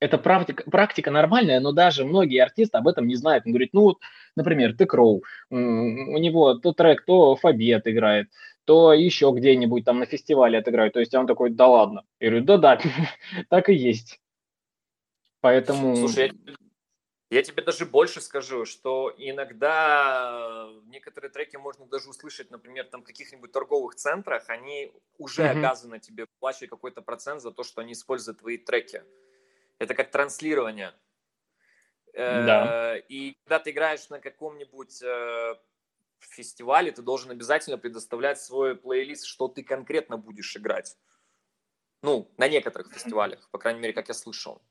[0.00, 3.46] Это практика, практика нормальная, но даже многие артисты об этом не знают.
[3.46, 3.98] Он говорит, ну вот,
[4.36, 8.28] например, ты Кроу, у него то трек, то Фабет играет,
[8.64, 10.92] то еще где-нибудь там на фестивале отыграют.
[10.94, 12.02] То есть он такой, да ладно.
[12.20, 12.78] Я говорю, да-да,
[13.48, 14.20] так и есть.
[15.40, 15.96] Поэтому...
[15.96, 16.54] Слушай, я
[17.30, 23.04] я тебе даже больше скажу, что иногда некоторые треки можно даже услышать, например, там в
[23.04, 25.58] каких-нибудь торговых центрах, они уже mm-hmm.
[25.58, 29.02] обязаны тебе платить какой-то процент за то, что они используют твои треки.
[29.78, 30.94] Это как транслирование.
[32.14, 32.96] Да.
[32.96, 35.54] Э, и когда ты играешь на каком-нибудь э,
[36.18, 40.96] фестивале, ты должен обязательно предоставлять свой плейлист, что ты конкретно будешь играть.
[42.02, 44.62] Ну, на некоторых фестивалях, по крайней мере, как я слышал.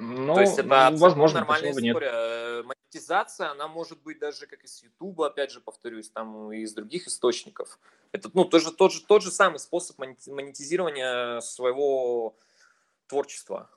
[0.00, 2.62] Ну, То есть это возможно, нормальная история.
[2.62, 2.66] Нет.
[2.66, 7.08] Монетизация, она может быть даже как из Ютуба, опять же, повторюсь, там и из других
[7.08, 7.80] источников.
[8.12, 12.36] Это ну, тоже, тот, же, тот же самый способ монетизирования своего
[13.08, 13.70] творчества.